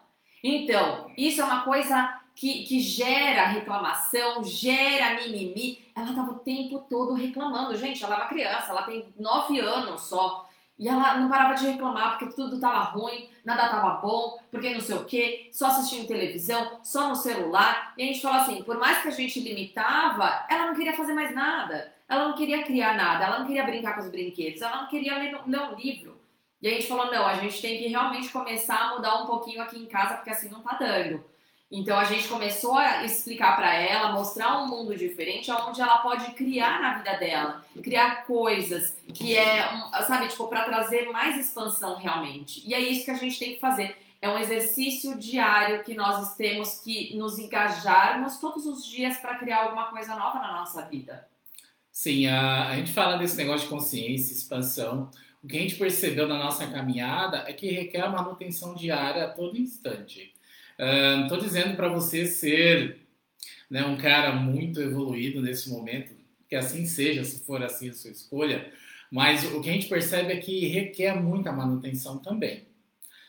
Então, 0.43 1.11
isso 1.17 1.41
é 1.41 1.43
uma 1.43 1.63
coisa 1.63 2.19
que, 2.35 2.63
que 2.63 2.79
gera 2.79 3.47
reclamação, 3.47 4.43
gera 4.43 5.15
mimimi. 5.15 5.85
Ela 5.95 6.09
estava 6.09 6.31
o 6.31 6.39
tempo 6.39 6.85
todo 6.89 7.13
reclamando. 7.13 7.77
Gente, 7.77 8.03
ela 8.03 8.15
é 8.15 8.17
uma 8.19 8.27
criança, 8.27 8.71
ela 8.71 8.83
tem 8.83 9.13
nove 9.17 9.59
anos 9.59 10.01
só. 10.03 10.44
E 10.77 10.89
ela 10.89 11.17
não 11.17 11.29
parava 11.29 11.55
de 11.55 11.67
reclamar 11.67 12.17
porque 12.17 12.35
tudo 12.35 12.55
estava 12.55 12.79
ruim, 12.91 13.29
nada 13.45 13.65
estava 13.65 14.01
bom, 14.01 14.37
porque 14.51 14.73
não 14.73 14.81
sei 14.81 14.95
o 14.95 15.05
que, 15.05 15.49
só 15.51 15.67
assistindo 15.67 16.07
televisão, 16.07 16.79
só 16.83 17.07
no 17.07 17.15
celular. 17.15 17.93
E 17.97 18.03
a 18.03 18.05
gente 18.05 18.21
falou 18.21 18.41
assim: 18.41 18.61
por 18.63 18.77
mais 18.77 19.01
que 19.01 19.07
a 19.07 19.11
gente 19.11 19.39
limitava, 19.39 20.45
ela 20.49 20.67
não 20.67 20.75
queria 20.75 20.95
fazer 20.95 21.13
mais 21.13 21.33
nada. 21.33 21.93
Ela 22.07 22.27
não 22.27 22.35
queria 22.35 22.63
criar 22.63 22.95
nada, 22.95 23.25
ela 23.25 23.39
não 23.39 23.47
queria 23.47 23.63
brincar 23.63 23.95
com 23.95 24.01
os 24.01 24.11
brinquedos, 24.11 24.61
ela 24.61 24.81
não 24.81 24.87
queria 24.87 25.17
ler, 25.17 25.39
ler 25.47 25.61
um 25.61 25.75
livro. 25.75 26.21
E 26.61 26.67
a 26.67 26.71
gente 26.71 26.87
falou: 26.87 27.11
não, 27.11 27.25
a 27.25 27.35
gente 27.35 27.61
tem 27.61 27.77
que 27.77 27.87
realmente 27.87 28.29
começar 28.29 28.77
a 28.77 28.95
mudar 28.95 29.23
um 29.23 29.25
pouquinho 29.25 29.61
aqui 29.61 29.77
em 29.77 29.85
casa, 29.85 30.15
porque 30.15 30.29
assim 30.29 30.49
não 30.49 30.61
tá 30.61 30.75
dando. 30.79 31.23
Então 31.71 31.97
a 31.97 32.03
gente 32.03 32.27
começou 32.27 32.75
a 32.75 33.03
explicar 33.03 33.55
para 33.55 33.73
ela, 33.73 34.11
mostrar 34.11 34.61
um 34.61 34.67
mundo 34.67 34.95
diferente, 34.95 35.51
onde 35.51 35.81
ela 35.81 35.97
pode 35.97 36.31
criar 36.33 36.79
na 36.79 36.97
vida 36.97 37.17
dela, 37.17 37.65
criar 37.83 38.23
coisas 38.25 38.95
que 39.13 39.35
é, 39.35 39.67
sabe, 40.07 40.27
tipo, 40.27 40.47
para 40.47 40.63
trazer 40.63 41.09
mais 41.11 41.37
expansão 41.37 41.97
realmente. 41.97 42.61
E 42.65 42.73
é 42.73 42.79
isso 42.79 43.05
que 43.05 43.11
a 43.11 43.15
gente 43.15 43.39
tem 43.39 43.53
que 43.55 43.59
fazer. 43.59 43.97
É 44.21 44.29
um 44.29 44.37
exercício 44.37 45.17
diário 45.17 45.83
que 45.83 45.95
nós 45.95 46.35
temos 46.35 46.79
que 46.79 47.15
nos 47.17 47.39
engajarmos 47.39 48.37
todos 48.37 48.65
os 48.65 48.85
dias 48.85 49.17
para 49.17 49.35
criar 49.35 49.63
alguma 49.63 49.87
coisa 49.87 50.15
nova 50.15 50.39
na 50.39 50.53
nossa 50.53 50.83
vida. 50.83 51.27
Sim, 51.91 52.27
a, 52.27 52.69
a 52.69 52.75
gente 52.75 52.91
fala 52.91 53.17
desse 53.17 53.37
negócio 53.37 53.67
de 53.67 53.73
consciência, 53.73 54.33
expansão. 54.33 55.09
O 55.43 55.47
que 55.47 55.57
a 55.57 55.61
gente 55.61 55.75
percebeu 55.75 56.27
na 56.27 56.37
nossa 56.37 56.67
caminhada 56.67 57.45
é 57.47 57.53
que 57.53 57.71
requer 57.71 58.07
manutenção 58.09 58.75
diária 58.75 59.25
a 59.25 59.29
todo 59.29 59.57
instante. 59.57 60.34
Não 60.77 61.23
estou 61.23 61.39
dizendo 61.39 61.75
para 61.75 61.87
você 61.87 62.25
ser 62.25 62.99
né, 63.69 63.85
um 63.85 63.97
cara 63.97 64.33
muito 64.33 64.81
evoluído 64.81 65.41
nesse 65.41 65.69
momento, 65.69 66.13
que 66.47 66.55
assim 66.55 66.85
seja, 66.85 67.23
se 67.23 67.43
for 67.45 67.63
assim 67.63 67.89
a 67.89 67.93
sua 67.93 68.11
escolha, 68.11 68.71
mas 69.11 69.45
o 69.53 69.61
que 69.61 69.69
a 69.69 69.73
gente 69.73 69.87
percebe 69.87 70.33
é 70.33 70.37
que 70.37 70.67
requer 70.67 71.15
muita 71.21 71.51
manutenção 71.51 72.17
também. 72.19 72.65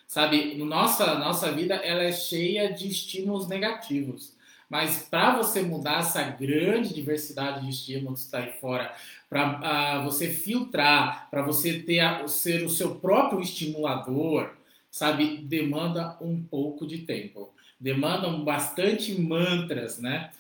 Sabe, 0.06 0.54
nossa 0.56 1.18
nossa 1.18 1.50
vida 1.52 1.74
ela 1.74 2.02
é 2.02 2.12
cheia 2.12 2.72
de 2.72 2.88
estímulos 2.88 3.48
negativos. 3.48 4.37
Mas 4.68 5.06
para 5.09 5.37
você 5.37 5.62
mudar 5.62 6.00
essa 6.00 6.22
grande 6.22 6.92
diversidade 6.92 7.64
de 7.64 7.70
estímulos 7.70 8.20
que 8.20 8.26
está 8.26 8.38
aí 8.38 8.52
fora, 8.61 8.92
para 9.28 9.48
uh, 9.48 9.64
ah, 9.64 10.02
você 10.04 10.28
filtrar, 10.28 11.28
para 11.30 11.42
você 11.42 11.80
ter 11.80 12.00
a, 12.00 12.26
ser 12.26 12.64
o 12.64 12.68
seu 12.68 12.96
próprio 12.96 13.40
estimulador, 13.40 14.50
sabe, 14.96 15.42
demanda 15.42 16.16
um 16.22 16.42
pouco 16.42 16.87
de 16.87 17.00
tempo. 17.00 17.52
Demandam 17.78 18.42
bastante 18.42 19.20
mantras, 19.20 19.98
né? 19.98 20.30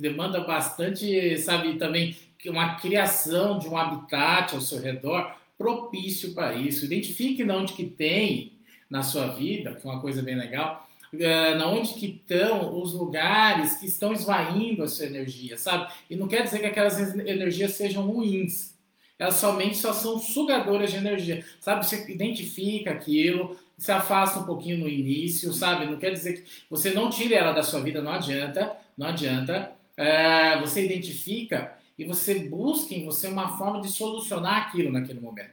Demanda 0.00 0.40
bastante, 0.40 1.38
sabe, 1.38 1.78
também 1.78 2.14
uma 2.44 2.74
criação 2.74 3.58
de 3.58 3.66
um 3.68 3.78
habitat 3.78 4.54
ao 4.54 4.60
seu 4.60 4.82
redor 4.82 5.34
propício 5.56 6.34
para 6.34 6.52
isso. 6.52 6.84
Identifique 6.84 7.42
onde 7.50 7.72
que 7.72 7.86
tem 7.86 8.52
na 8.90 9.02
sua 9.02 9.28
vida, 9.28 9.74
que 9.74 9.86
é 9.86 9.90
uma 9.90 10.00
coisa 10.02 10.20
bem 10.20 10.34
legal, 10.34 10.86
uh, 11.14 11.56
na 11.56 11.66
onde 11.66 11.94
que 11.94 12.06
estão 12.06 12.78
os 12.82 12.92
lugares 12.92 13.78
que 13.78 13.86
estão 13.86 14.12
esvaindo 14.12 14.82
a 14.82 14.88
sua 14.88 15.06
energia, 15.06 15.56
sabe? 15.56 15.90
E 16.10 16.16
não 16.16 16.28
quer 16.28 16.42
dizer 16.42 16.58
que 16.58 16.66
aquelas 16.66 16.98
energias 16.98 17.72
sejam 17.72 18.02
ruins. 18.06 18.78
Elas 19.20 19.34
somente 19.34 19.76
só 19.76 19.92
são 19.92 20.18
sugadoras 20.18 20.90
de 20.90 20.96
energia, 20.96 21.44
sabe? 21.60 21.86
Você 21.86 22.10
identifica 22.10 22.90
aquilo, 22.90 23.54
se 23.76 23.92
afasta 23.92 24.40
um 24.40 24.44
pouquinho 24.44 24.78
no 24.78 24.88
início, 24.88 25.52
sabe? 25.52 25.84
Não 25.84 25.98
quer 25.98 26.10
dizer 26.10 26.40
que 26.40 26.50
você 26.70 26.90
não 26.94 27.10
tire 27.10 27.34
ela 27.34 27.52
da 27.52 27.62
sua 27.62 27.82
vida, 27.82 28.00
não 28.00 28.12
adianta, 28.12 28.74
não 28.96 29.08
adianta. 29.08 29.72
É, 29.94 30.58
você 30.58 30.86
identifica 30.86 31.76
e 31.98 32.04
você 32.06 32.38
busca 32.38 32.94
em 32.94 33.04
você 33.04 33.28
uma 33.28 33.58
forma 33.58 33.82
de 33.82 33.88
solucionar 33.88 34.68
aquilo 34.68 34.90
naquele 34.90 35.20
momento. 35.20 35.52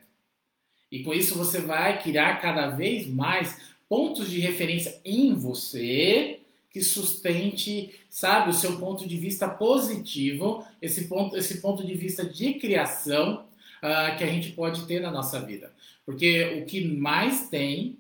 E 0.90 1.04
com 1.04 1.14
isso 1.14 1.38
você 1.38 1.60
vai 1.60 2.02
criar 2.02 2.40
cada 2.40 2.70
vez 2.70 3.06
mais 3.06 3.60
pontos 3.90 4.30
de 4.30 4.40
referência 4.40 4.98
em 5.04 5.34
você 5.34 6.40
que 6.72 6.82
sustente, 6.82 7.94
sabe, 8.10 8.50
o 8.50 8.54
seu 8.54 8.78
ponto 8.78 9.06
de 9.06 9.18
vista 9.18 9.50
positivo, 9.50 10.64
esse 10.82 11.10
ponto, 11.10 11.36
esse 11.36 11.60
ponto 11.60 11.86
de 11.86 11.96
vista 11.96 12.24
de 12.24 12.54
criação 12.54 13.47
uh, 13.84 14.18
que 14.18 14.24
a 14.24 14.28
gente 14.28 14.52
pode 14.52 14.86
ter 14.86 15.00
na 15.00 15.12
nossa 15.12 15.40
vida. 15.42 15.72
Porque 16.06 16.62
o 16.62 16.66
que 16.66 16.86
mais 16.86 17.50
tem 17.50 18.00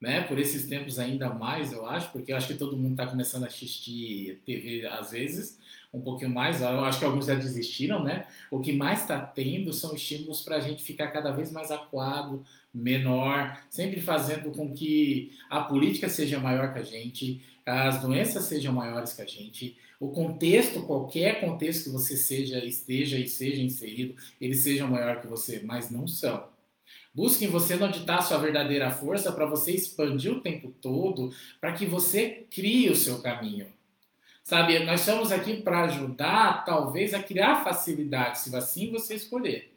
né? 0.00 0.22
Por 0.22 0.38
esses 0.38 0.68
tempos 0.68 0.98
ainda 0.98 1.30
mais, 1.30 1.72
eu 1.72 1.86
acho, 1.86 2.10
porque 2.12 2.32
eu 2.32 2.36
acho 2.36 2.48
que 2.48 2.54
todo 2.54 2.76
mundo 2.76 2.92
está 2.92 3.06
começando 3.06 3.44
a 3.44 3.46
assistir 3.46 4.42
TV 4.44 4.86
às 4.86 5.10
vezes, 5.10 5.58
um 5.92 6.00
pouquinho 6.00 6.30
mais. 6.30 6.60
Eu 6.60 6.84
acho 6.84 6.98
que 6.98 7.04
alguns 7.04 7.26
já 7.26 7.34
desistiram, 7.34 8.02
né? 8.04 8.26
O 8.50 8.60
que 8.60 8.72
mais 8.72 9.00
está 9.00 9.18
tendo 9.20 9.72
são 9.72 9.94
estímulos 9.94 10.42
para 10.42 10.56
a 10.56 10.60
gente 10.60 10.82
ficar 10.82 11.08
cada 11.08 11.30
vez 11.30 11.50
mais 11.50 11.70
aquado, 11.70 12.44
menor, 12.72 13.58
sempre 13.70 14.00
fazendo 14.00 14.50
com 14.50 14.72
que 14.72 15.32
a 15.48 15.62
política 15.62 16.08
seja 16.08 16.38
maior 16.38 16.74
que 16.74 16.78
a 16.78 16.84
gente, 16.84 17.42
as 17.64 18.00
doenças 18.02 18.44
sejam 18.44 18.74
maiores 18.74 19.14
que 19.14 19.22
a 19.22 19.26
gente, 19.26 19.78
o 19.98 20.10
contexto, 20.10 20.82
qualquer 20.82 21.40
contexto 21.40 21.84
que 21.84 21.90
você 21.90 22.16
seja, 22.16 22.64
esteja 22.64 23.18
e 23.18 23.28
seja 23.28 23.62
inserido, 23.62 24.14
eles 24.40 24.62
sejam 24.62 24.88
maior 24.88 25.20
que 25.20 25.26
você, 25.26 25.62
mas 25.64 25.90
não 25.90 26.06
são. 26.06 26.48
Busque 27.14 27.46
em 27.46 27.48
você 27.48 27.82
onde 27.82 28.00
está 28.00 28.16
a 28.16 28.22
sua 28.22 28.36
verdadeira 28.36 28.90
força 28.90 29.32
para 29.32 29.46
você 29.46 29.72
expandir 29.72 30.30
o 30.32 30.40
tempo 30.40 30.70
todo, 30.82 31.32
para 31.58 31.72
que 31.72 31.86
você 31.86 32.46
crie 32.50 32.90
o 32.90 32.96
seu 32.96 33.22
caminho. 33.22 33.66
Sabe, 34.42 34.78
nós 34.80 35.00
estamos 35.00 35.32
aqui 35.32 35.62
para 35.62 35.84
ajudar, 35.84 36.64
talvez, 36.64 37.14
a 37.14 37.22
criar 37.22 37.64
facilidade, 37.64 38.38
se 38.38 38.54
assim 38.54 38.92
você 38.92 39.14
escolher. 39.14 39.74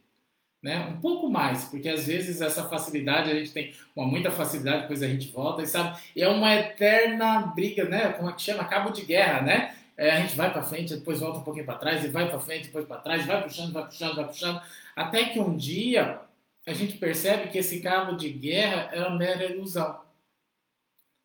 Né? 0.61 0.77
Um 0.89 0.99
pouco 0.99 1.29
mais, 1.29 1.63
porque 1.63 1.87
às 1.87 2.05
vezes 2.05 2.41
essa 2.41 2.67
facilidade 2.67 3.31
a 3.31 3.35
gente 3.35 3.51
tem 3.51 3.73
uma 3.95 4.05
muita 4.05 4.29
facilidade, 4.29 4.81
depois 4.81 5.01
a 5.01 5.07
gente 5.07 5.31
volta 5.31 5.63
e 5.63 5.67
sabe, 5.67 5.97
é 6.15 6.27
uma 6.27 6.53
eterna 6.53 7.47
briga, 7.55 7.85
né? 7.85 8.11
Como 8.11 8.29
é 8.29 8.33
que 8.33 8.41
chama? 8.41 8.65
Cabo 8.65 8.89
de 8.89 9.03
guerra, 9.05 9.41
né? 9.41 9.78
É, 9.99 10.11
a 10.11 10.21
gente 10.21 10.37
vai 10.37 10.49
para 10.49 10.63
frente, 10.63 10.95
depois 10.95 11.19
volta 11.19 11.39
um 11.39 11.43
pouquinho 11.43 11.65
para 11.65 11.77
trás, 11.77 12.05
e 12.05 12.07
vai 12.07 12.29
para 12.29 12.39
frente, 12.39 12.67
depois 12.67 12.85
para 12.85 13.01
trás, 13.01 13.25
vai 13.25 13.43
puxando, 13.43 13.73
vai 13.73 13.85
puxando, 13.85 14.15
vai 14.15 14.27
puxando, 14.27 14.61
até 14.95 15.25
que 15.25 15.41
um 15.41 15.57
dia 15.57 16.21
a 16.65 16.71
gente 16.71 16.97
percebe 16.97 17.49
que 17.49 17.57
esse 17.57 17.81
cabo 17.81 18.15
de 18.15 18.29
guerra 18.29 18.89
é 18.93 19.01
uma 19.01 19.17
mera 19.17 19.43
ilusão. 19.43 19.99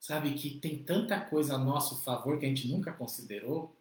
Sabe 0.00 0.34
que 0.34 0.58
tem 0.58 0.76
tanta 0.76 1.20
coisa 1.20 1.54
a 1.54 1.58
nosso 1.58 2.02
favor 2.02 2.36
que 2.36 2.46
a 2.46 2.48
gente 2.48 2.66
nunca 2.66 2.92
considerou, 2.92 3.76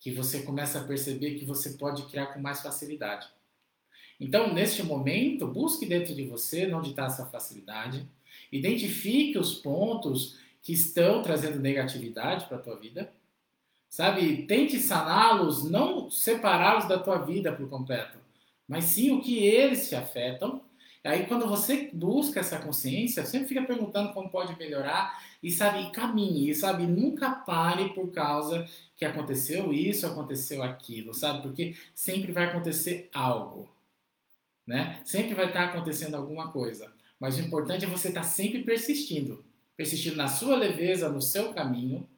que 0.00 0.10
você 0.10 0.44
começa 0.44 0.80
a 0.80 0.84
perceber 0.84 1.34
que 1.34 1.44
você 1.44 1.74
pode 1.74 2.04
criar 2.04 2.28
com 2.28 2.40
mais 2.40 2.62
facilidade. 2.62 3.28
Então, 4.18 4.50
neste 4.54 4.82
momento, 4.82 5.46
busque 5.46 5.84
dentro 5.84 6.14
de 6.14 6.24
você 6.24 6.72
onde 6.72 6.88
está 6.88 7.04
essa 7.04 7.26
facilidade. 7.26 8.08
Identifique 8.50 9.36
os 9.36 9.56
pontos 9.56 10.38
que 10.62 10.72
estão 10.72 11.22
trazendo 11.22 11.60
negatividade 11.60 12.46
para 12.46 12.56
a 12.56 12.60
tua 12.60 12.76
vida. 12.76 13.12
Sabe? 13.92 14.46
Tente 14.46 14.78
saná-los, 14.78 15.64
não 15.70 16.10
separá-los 16.10 16.88
da 16.88 16.98
tua 16.98 17.18
vida 17.18 17.52
por 17.52 17.68
completo, 17.68 18.18
mas 18.66 18.84
sim 18.84 19.10
o 19.12 19.20
que 19.20 19.44
eles 19.44 19.86
te 19.86 19.94
afetam. 19.94 20.62
Aí 21.04 21.26
quando 21.26 21.46
você 21.46 21.90
busca 21.92 22.40
essa 22.40 22.58
consciência, 22.58 23.26
sempre 23.26 23.48
fica 23.48 23.62
perguntando 23.62 24.14
como 24.14 24.30
pode 24.30 24.56
melhorar 24.58 25.22
e 25.42 25.50
sabe, 25.50 25.90
caminhe, 25.90 26.48
e 26.48 26.54
sabe, 26.54 26.86
nunca 26.86 27.32
pare 27.32 27.90
por 27.90 28.10
causa 28.10 28.66
que 28.96 29.04
aconteceu 29.04 29.74
isso, 29.74 30.06
aconteceu 30.06 30.62
aquilo, 30.62 31.12
sabe? 31.12 31.42
Porque 31.42 31.76
sempre 31.94 32.32
vai 32.32 32.46
acontecer 32.46 33.10
algo, 33.12 33.68
né? 34.66 35.02
Sempre 35.04 35.34
vai 35.34 35.48
estar 35.48 35.64
acontecendo 35.64 36.14
alguma 36.14 36.50
coisa. 36.50 36.90
Mas 37.20 37.36
o 37.36 37.42
importante 37.42 37.84
é 37.84 37.88
você 37.88 38.08
estar 38.08 38.22
sempre 38.22 38.62
persistindo, 38.62 39.44
persistindo 39.76 40.16
na 40.16 40.28
sua 40.28 40.56
leveza, 40.56 41.10
no 41.10 41.20
seu 41.20 41.52
caminho, 41.52 42.08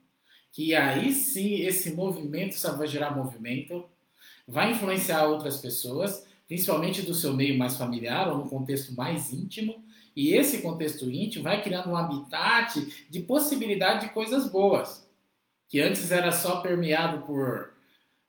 que 0.55 0.73
aí 0.73 1.12
sim 1.12 1.57
esse 1.57 1.93
movimento 1.95 2.55
sabe, 2.55 2.79
vai 2.79 2.87
gerar 2.87 3.11
movimento, 3.11 3.85
vai 4.47 4.71
influenciar 4.71 5.27
outras 5.27 5.57
pessoas, 5.57 6.25
principalmente 6.47 7.03
do 7.03 7.12
seu 7.12 7.35
meio 7.35 7.59
mais 7.59 7.77
familiar 7.77 8.29
ou 8.29 8.38
no 8.38 8.49
contexto 8.49 8.95
mais 8.95 9.33
íntimo, 9.33 9.85
e 10.14 10.33
esse 10.33 10.62
contexto 10.62 11.11
íntimo 11.11 11.43
vai 11.43 11.61
criando 11.61 11.90
um 11.90 11.97
habitat 11.97 12.81
de 13.11 13.21
possibilidade 13.21 14.07
de 14.07 14.14
coisas 14.14 14.49
boas, 14.49 15.05
que 15.69 15.81
antes 15.81 16.12
era 16.12 16.31
só 16.31 16.61
permeado 16.61 17.27
por 17.27 17.74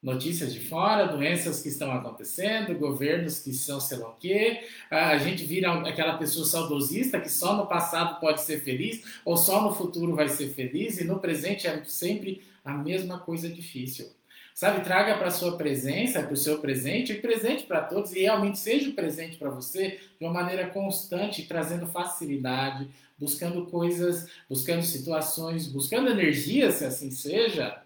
notícias 0.06 0.54
de 0.54 0.60
fora, 0.60 1.08
doenças 1.08 1.64
que 1.64 1.68
estão 1.68 1.92
acontecendo, 1.92 2.78
governos 2.78 3.40
que 3.40 3.52
são 3.52 3.82
sei 3.82 3.98
lá 3.98 4.10
o 4.10 4.16
quê. 4.20 4.62
A 4.88 5.18
gente 5.18 5.44
vira 5.44 5.74
aquela 5.80 6.16
pessoa 6.16 6.46
saudosista 6.46 7.20
que 7.20 7.28
só 7.28 7.58
no 7.58 7.66
passado 7.66 8.20
pode 8.20 8.42
ser 8.42 8.62
feliz 8.62 9.04
ou 9.26 9.36
só 9.36 9.64
no 9.64 9.74
futuro 9.74 10.16
vai 10.16 10.30
ser 10.30 10.50
feliz 10.50 11.00
e 11.00 11.06
no 11.06 11.20
presente 11.20 11.66
é 11.66 11.84
sempre 11.86 12.44
a 12.64 12.72
mesma 12.72 13.18
coisa 13.18 13.50
difícil. 13.50 14.08
Sabe, 14.54 14.86
traga 14.86 15.18
para 15.18 15.32
sua 15.32 15.58
presença, 15.58 16.22
para 16.22 16.34
o 16.34 16.38
seu 16.38 16.60
presente, 16.60 17.12
e 17.12 17.20
presente 17.20 17.64
para 17.64 17.82
todos, 17.82 18.16
e 18.16 18.22
realmente 18.22 18.58
seja 18.58 18.90
presente 18.92 19.36
para 19.36 19.50
você 19.50 20.00
de 20.18 20.26
uma 20.26 20.32
maneira 20.32 20.68
constante, 20.68 21.46
trazendo 21.46 21.88
facilidade, 21.88 22.88
buscando 23.18 23.66
coisas, 23.66 24.30
buscando 24.48 24.82
situações, 24.84 25.68
buscando 25.68 26.10
energias, 26.10 26.76
se 26.76 26.86
assim 26.86 27.12
seja, 27.12 27.82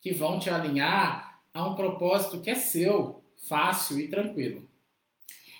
que 0.00 0.12
vão 0.12 0.38
te 0.38 0.48
alinhar 0.48 1.25
a 1.56 1.66
um 1.66 1.74
propósito 1.74 2.40
que 2.40 2.50
é 2.50 2.54
seu, 2.54 3.24
fácil 3.48 3.98
e 3.98 4.08
tranquilo. 4.08 4.68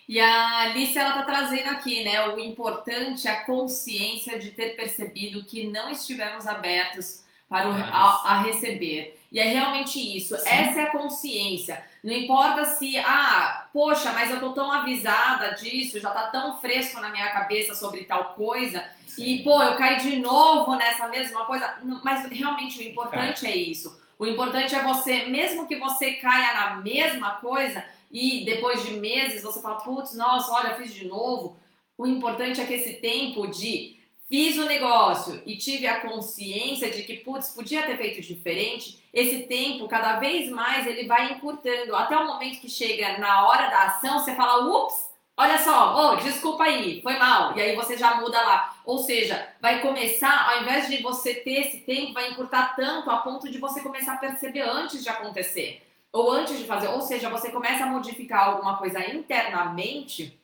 E 0.06 0.20
a 0.20 0.58
Alice 0.60 0.96
ela 0.96 1.08
está 1.10 1.22
trazendo 1.22 1.70
aqui, 1.70 2.04
né? 2.04 2.28
O 2.28 2.38
importante 2.38 3.26
é 3.26 3.30
a 3.30 3.44
consciência 3.44 4.38
de 4.38 4.50
ter 4.50 4.76
percebido 4.76 5.44
que 5.44 5.66
não 5.66 5.90
estivemos 5.90 6.46
abertos 6.46 7.24
para 7.48 7.68
o, 7.68 7.72
a, 7.72 8.22
a, 8.24 8.42
receber. 8.42 9.18
E 9.32 9.40
é 9.40 9.44
realmente 9.44 9.98
isso. 9.98 10.36
Sim. 10.36 10.48
Essa 10.48 10.80
é 10.80 10.82
a 10.84 10.90
consciência. 10.90 11.82
Não 12.04 12.12
importa 12.12 12.64
se, 12.64 12.98
ah, 12.98 13.68
poxa, 13.72 14.12
mas 14.12 14.30
eu 14.30 14.38
tô 14.38 14.52
tão 14.52 14.70
avisada 14.70 15.54
disso, 15.54 15.98
já 15.98 16.10
tá 16.10 16.28
tão 16.28 16.58
fresco 16.58 17.00
na 17.00 17.08
minha 17.08 17.32
cabeça 17.32 17.74
sobre 17.74 18.04
tal 18.04 18.34
coisa, 18.34 18.84
Sim. 19.06 19.24
e 19.24 19.42
pô, 19.42 19.60
eu 19.62 19.76
caí 19.76 19.98
de 19.98 20.16
novo 20.18 20.76
nessa 20.76 21.08
mesma 21.08 21.44
coisa. 21.46 21.78
Mas 22.04 22.26
realmente 22.26 22.78
o 22.78 22.82
importante 22.82 23.46
é. 23.46 23.50
é 23.50 23.56
isso. 23.56 24.05
O 24.18 24.26
importante 24.26 24.74
é 24.74 24.82
você, 24.82 25.26
mesmo 25.26 25.66
que 25.66 25.76
você 25.76 26.14
caia 26.14 26.54
na 26.54 26.76
mesma 26.76 27.32
coisa 27.32 27.84
e 28.10 28.44
depois 28.44 28.82
de 28.84 28.92
meses 28.92 29.42
você 29.42 29.60
fala, 29.60 29.76
putz, 29.76 30.14
nossa, 30.14 30.52
olha, 30.52 30.76
fiz 30.76 30.94
de 30.94 31.06
novo. 31.06 31.56
O 31.98 32.06
importante 32.06 32.60
é 32.60 32.66
que 32.66 32.74
esse 32.74 32.94
tempo 32.94 33.46
de 33.46 33.96
fiz 34.28 34.56
o 34.58 34.64
negócio 34.64 35.42
e 35.46 35.56
tive 35.56 35.86
a 35.86 36.00
consciência 36.00 36.90
de 36.90 37.02
que, 37.02 37.18
putz, 37.18 37.50
podia 37.50 37.82
ter 37.82 37.96
feito 37.96 38.20
diferente, 38.20 38.98
esse 39.12 39.44
tempo, 39.44 39.88
cada 39.88 40.18
vez 40.18 40.50
mais, 40.50 40.86
ele 40.86 41.06
vai 41.06 41.32
encurtando. 41.32 41.94
Até 41.94 42.16
o 42.16 42.26
momento 42.26 42.60
que 42.60 42.68
chega 42.68 43.18
na 43.18 43.46
hora 43.46 43.68
da 43.68 43.82
ação, 43.84 44.18
você 44.18 44.34
fala, 44.34 44.66
ups, 44.66 45.06
olha 45.36 45.58
só, 45.58 46.12
oh, 46.12 46.16
desculpa 46.16 46.64
aí, 46.64 47.02
foi 47.02 47.18
mal. 47.18 47.56
E 47.56 47.60
aí 47.60 47.76
você 47.76 47.96
já 47.96 48.16
muda 48.16 48.40
lá. 48.40 48.76
Ou 48.84 48.98
seja, 48.98 49.48
vai 49.60 49.80
começar, 49.80 50.50
ao 50.50 50.62
invés 50.62 50.88
de 50.88 51.02
você 51.02 51.34
ter 51.34 51.66
esse 51.66 51.80
tempo, 51.80 52.14
vai 52.14 52.30
encurtar 52.30 52.74
tanto 52.74 53.10
a 53.10 53.18
ponto 53.18 53.50
de 53.50 53.58
você 53.58 53.80
começar 53.80 54.14
a 54.14 54.18
perceber 54.18 54.62
antes 54.62 55.02
de 55.02 55.08
acontecer. 55.08 55.82
Ou 56.12 56.30
antes 56.30 56.58
de 56.58 56.64
fazer. 56.64 56.88
Ou 56.88 57.02
seja, 57.02 57.28
você 57.28 57.50
começa 57.50 57.84
a 57.84 57.88
modificar 57.88 58.48
alguma 58.48 58.78
coisa 58.78 59.00
internamente 59.12 60.38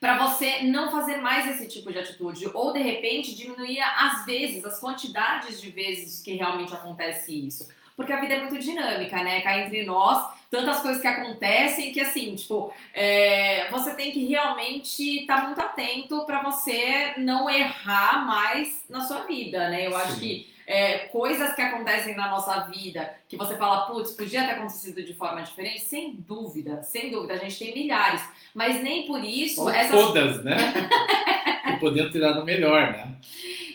para 0.00 0.16
você 0.16 0.62
não 0.62 0.90
fazer 0.90 1.18
mais 1.18 1.46
esse 1.46 1.68
tipo 1.68 1.92
de 1.92 1.98
atitude 1.98 2.50
ou 2.54 2.72
de 2.72 2.80
repente 2.80 3.34
diminuir 3.34 3.82
as 3.82 4.24
vezes, 4.24 4.64
as 4.64 4.80
quantidades 4.80 5.60
de 5.60 5.70
vezes 5.70 6.22
que 6.22 6.32
realmente 6.32 6.72
acontece 6.72 7.46
isso. 7.46 7.68
Porque 8.00 8.14
a 8.14 8.20
vida 8.20 8.32
é 8.32 8.40
muito 8.40 8.58
dinâmica, 8.58 9.22
né? 9.22 9.42
Cá 9.42 9.58
entre 9.58 9.84
nós, 9.84 10.26
tantas 10.50 10.80
coisas 10.80 11.02
que 11.02 11.06
acontecem 11.06 11.92
que 11.92 12.00
assim, 12.00 12.34
tipo, 12.34 12.72
é, 12.94 13.68
você 13.70 13.92
tem 13.92 14.10
que 14.10 14.24
realmente 14.24 15.20
estar 15.20 15.42
tá 15.42 15.46
muito 15.46 15.60
atento 15.60 16.24
para 16.24 16.42
você 16.42 17.12
não 17.18 17.50
errar 17.50 18.24
mais 18.24 18.86
na 18.88 19.02
sua 19.02 19.26
vida, 19.26 19.68
né? 19.68 19.86
Eu 19.86 19.90
Sim. 19.90 19.96
acho 19.98 20.18
que 20.18 20.50
é, 20.66 20.98
coisas 21.08 21.54
que 21.54 21.60
acontecem 21.60 22.16
na 22.16 22.30
nossa 22.30 22.60
vida 22.60 23.12
que 23.28 23.36
você 23.36 23.54
fala, 23.58 23.82
putz, 23.82 24.12
podia 24.12 24.46
ter 24.46 24.52
acontecido 24.52 25.04
de 25.04 25.12
forma 25.12 25.42
diferente, 25.42 25.80
sem 25.80 26.14
dúvida, 26.14 26.82
sem 26.82 27.10
dúvida, 27.10 27.34
a 27.34 27.36
gente 27.36 27.58
tem 27.58 27.74
milhares, 27.74 28.22
mas 28.54 28.82
nem 28.82 29.06
por 29.06 29.22
isso. 29.22 29.60
Ou 29.60 29.68
essas... 29.68 29.90
Todas, 29.90 30.42
né? 30.42 30.56
que 31.68 31.80
podiam 31.80 32.10
ter 32.10 32.20
dado 32.20 32.46
melhor, 32.46 32.92
né? 32.92 33.14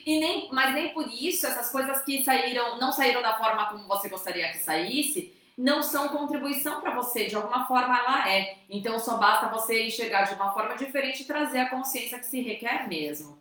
E 0.05 0.19
nem, 0.19 0.49
mas 0.51 0.73
nem 0.75 0.89
por 0.93 1.07
isso 1.11 1.47
essas 1.47 1.71
coisas 1.71 2.01
que 2.03 2.23
saíram, 2.23 2.77
não 2.77 2.91
saíram 2.91 3.21
da 3.21 3.37
forma 3.37 3.65
como 3.65 3.87
você 3.87 4.07
gostaria 4.07 4.51
que 4.51 4.59
saísse, 4.59 5.33
não 5.57 5.81
são 5.81 6.09
contribuição 6.09 6.81
para 6.81 6.93
você, 6.93 7.25
de 7.25 7.35
alguma 7.35 7.65
forma 7.65 7.97
ela 7.97 8.29
é. 8.29 8.57
Então 8.69 8.99
só 8.99 9.17
basta 9.17 9.47
você 9.47 9.87
enxergar 9.87 10.23
de 10.23 10.35
uma 10.35 10.53
forma 10.53 10.75
diferente 10.75 11.23
e 11.23 11.25
trazer 11.25 11.59
a 11.59 11.69
consciência 11.69 12.19
que 12.19 12.25
se 12.25 12.41
requer 12.41 12.87
mesmo. 12.87 13.39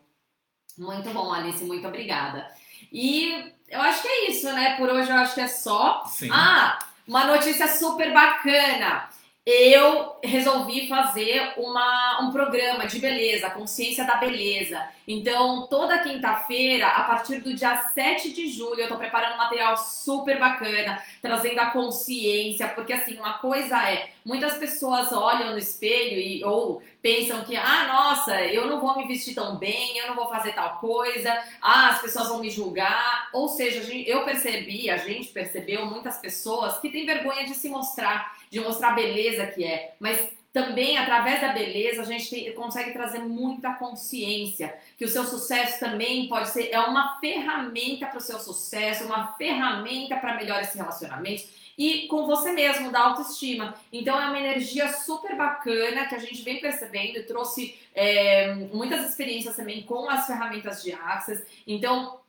Muito 0.79 1.11
bom, 1.11 1.33
Alice, 1.33 1.63
muito 1.65 1.87
obrigada. 1.87 2.51
E 2.91 3.53
eu 3.69 3.81
acho 3.81 4.03
que 4.03 4.09
é 4.09 4.31
isso, 4.31 4.51
né? 4.53 4.77
Por 4.77 4.89
hoje 4.89 5.11
eu 5.11 5.17
acho 5.17 5.35
que 5.35 5.41
é 5.41 5.49
só. 5.49 6.05
Sim. 6.07 6.31
Ah, 6.33 6.79
uma 7.07 7.25
notícia 7.25 7.69
super 7.69 8.13
bacana. 8.13 9.09
Eu 9.45 10.17
resolvi 10.23 10.89
fazer 10.89 11.53
uma, 11.59 12.23
um 12.23 12.33
programa 12.33 12.87
de 12.87 12.99
beleza, 12.99 13.51
consciência 13.51 14.05
da 14.07 14.17
beleza. 14.17 14.83
Então, 15.07 15.67
toda 15.67 15.99
quinta-feira, 15.99 16.89
a 16.89 17.05
partir 17.05 17.41
do 17.41 17.55
dia 17.55 17.77
7 17.77 18.33
de 18.33 18.49
julho, 18.51 18.81
eu 18.81 18.89
tô 18.89 18.97
preparando 18.97 19.35
um 19.35 19.39
material 19.39 19.77
super 19.77 20.39
bacana, 20.39 21.03
trazendo 21.21 21.59
a 21.59 21.71
consciência, 21.71 22.69
porque 22.69 22.93
assim, 22.93 23.19
uma 23.19 23.35
coisa 23.35 23.77
é, 23.91 24.11
muitas 24.25 24.57
pessoas 24.57 25.13
olham 25.13 25.53
no 25.53 25.59
espelho 25.59 26.19
e 26.19 26.43
ou 26.45 26.83
pensam 27.03 27.45
que, 27.45 27.55
ah, 27.55 27.87
nossa, 27.87 28.41
eu 28.47 28.67
não 28.67 28.81
vou 28.81 28.97
me 28.97 29.07
vestir 29.07 29.35
tão 29.35 29.57
bem, 29.57 29.99
eu 29.99 30.09
não 30.09 30.15
vou 30.15 30.29
fazer 30.29 30.53
tal 30.53 30.79
coisa, 30.79 31.31
ah, 31.61 31.89
as 31.91 32.01
pessoas 32.01 32.29
vão 32.29 32.41
me 32.41 32.49
julgar. 32.49 33.29
Ou 33.33 33.49
seja, 33.49 33.81
eu 34.07 34.25
percebi, 34.25 34.89
a 34.89 34.97
gente 34.97 35.29
percebeu 35.29 35.85
muitas 35.85 36.17
pessoas 36.19 36.79
que 36.79 36.91
têm 36.91 37.05
vergonha 37.05 37.45
de 37.45 37.55
se 37.55 37.69
mostrar, 37.69 38.39
de 38.51 38.59
mostrar 38.59 38.89
a 38.89 38.95
beleza 38.95 39.47
que 39.49 39.65
é, 39.65 39.95
mas 40.01 40.19
também 40.55 40.97
através 40.97 41.41
da 41.41 41.49
beleza 41.49 42.03
a 42.03 42.05
gente 42.05 42.31
tem, 42.31 42.55
consegue 42.55 42.93
trazer 42.93 43.19
muita 43.19 43.75
consciência 43.75 44.79
que 44.97 45.05
o 45.05 45.09
seu 45.09 45.25
sucesso 45.25 45.81
também 45.81 46.29
pode 46.29 46.49
ser 46.51 46.71
é 46.71 46.79
uma 46.79 47.19
ferramenta 47.19 48.07
para 48.07 48.19
o 48.19 48.21
seu 48.21 48.39
sucesso, 48.39 49.05
uma 49.05 49.33
ferramenta 49.33 50.17
para 50.17 50.37
melhores 50.37 50.73
relacionamentos 50.73 51.49
e 51.77 52.07
com 52.07 52.25
você 52.25 52.53
mesmo, 52.53 52.93
da 52.93 53.01
autoestima. 53.01 53.75
Então 53.93 54.21
é 54.21 54.29
uma 54.29 54.39
energia 54.39 54.93
super 54.93 55.37
bacana 55.37 56.07
que 56.07 56.15
a 56.15 56.21
gente 56.21 56.41
vem 56.43 56.61
percebendo 56.61 57.19
e 57.19 57.25
trouxe 57.25 57.77
é, 57.93 58.55
muitas 58.55 59.11
experiências 59.11 59.57
também 59.57 59.83
com 59.83 60.09
as 60.09 60.25
ferramentas 60.25 60.85
de 60.85 60.93
Access. 60.93 61.45
Então 61.67 62.21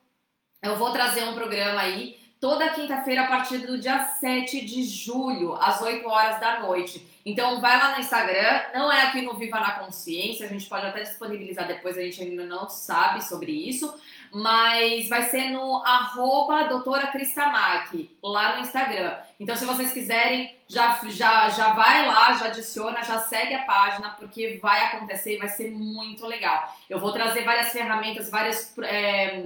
eu 0.63 0.75
vou 0.77 0.91
trazer 0.91 1.25
um 1.25 1.35
programa 1.35 1.79
aí 1.79 2.17
toda 2.39 2.69
quinta-feira 2.69 3.23
a 3.23 3.27
partir 3.27 3.59
do 3.59 3.77
dia 3.77 4.03
7 4.03 4.65
de 4.65 4.83
julho, 4.83 5.55
às 5.55 5.81
8 5.81 6.07
horas 6.07 6.39
da 6.39 6.59
noite. 6.59 7.05
Então 7.25 7.59
vai 7.59 7.77
lá 7.77 7.93
no 7.93 7.99
Instagram, 7.99 8.61
não 8.73 8.91
é 8.91 9.01
aqui 9.03 9.21
no 9.21 9.33
Viva 9.33 9.59
na 9.59 9.71
Consciência, 9.79 10.45
a 10.45 10.49
gente 10.49 10.69
pode 10.69 10.85
até 10.85 11.01
disponibilizar 11.01 11.67
depois, 11.67 11.97
a 11.97 12.01
gente 12.01 12.21
ainda 12.21 12.45
não 12.45 12.69
sabe 12.69 13.23
sobre 13.23 13.51
isso, 13.51 13.91
mas 14.31 15.09
vai 15.09 15.23
ser 15.23 15.49
no 15.49 15.77
arroba 15.83 16.65
doutora 16.65 17.07
Cristamaki, 17.07 18.15
lá 18.21 18.55
no 18.55 18.61
Instagram. 18.61 19.17
Então 19.39 19.55
se 19.55 19.65
vocês 19.65 19.91
quiserem, 19.91 20.55
já, 20.67 20.99
já, 21.07 21.49
já 21.49 21.73
vai 21.73 22.05
lá, 22.05 22.33
já 22.33 22.45
adiciona, 22.45 23.03
já 23.03 23.19
segue 23.19 23.55
a 23.55 23.63
página, 23.63 24.09
porque 24.11 24.59
vai 24.61 24.85
acontecer 24.85 25.35
e 25.35 25.39
vai 25.39 25.49
ser 25.49 25.71
muito 25.71 26.27
legal. 26.27 26.75
Eu 26.87 26.99
vou 26.99 27.11
trazer 27.11 27.43
várias 27.43 27.69
ferramentas, 27.69 28.29
várias, 28.29 28.77
é, 28.83 29.45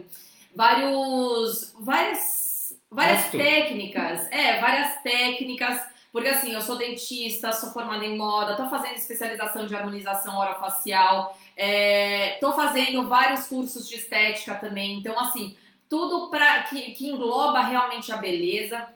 vários, 0.56 1.74
várias, 1.80 2.20
várias 2.92 3.30
técnicas, 3.30 4.28
é, 4.32 4.60
várias 4.60 5.02
técnicas 5.02 5.80
Porque 6.12 6.28
assim, 6.28 6.54
eu 6.54 6.62
sou 6.62 6.78
dentista, 6.78 7.52
sou 7.52 7.72
formada 7.72 8.04
em 8.04 8.18
moda, 8.18 8.56
tô 8.56 8.68
fazendo 8.68 8.96
especialização 8.96 9.68
de 9.68 9.76
harmonização 9.76 10.40
orofacial, 10.40 11.38
é, 11.56 12.38
tô 12.42 12.52
fazendo 12.54 13.08
vários 13.08 13.48
cursos 13.48 13.88
de 13.88 13.96
estética 13.96 14.56
também. 14.56 14.98
Então, 14.98 15.20
assim, 15.20 15.56
tudo 15.88 16.30
pra, 16.30 16.64
que, 16.64 16.92
que 16.92 17.08
engloba 17.08 17.62
realmente 17.62 18.12
a 18.12 18.18
beleza. 18.18 18.88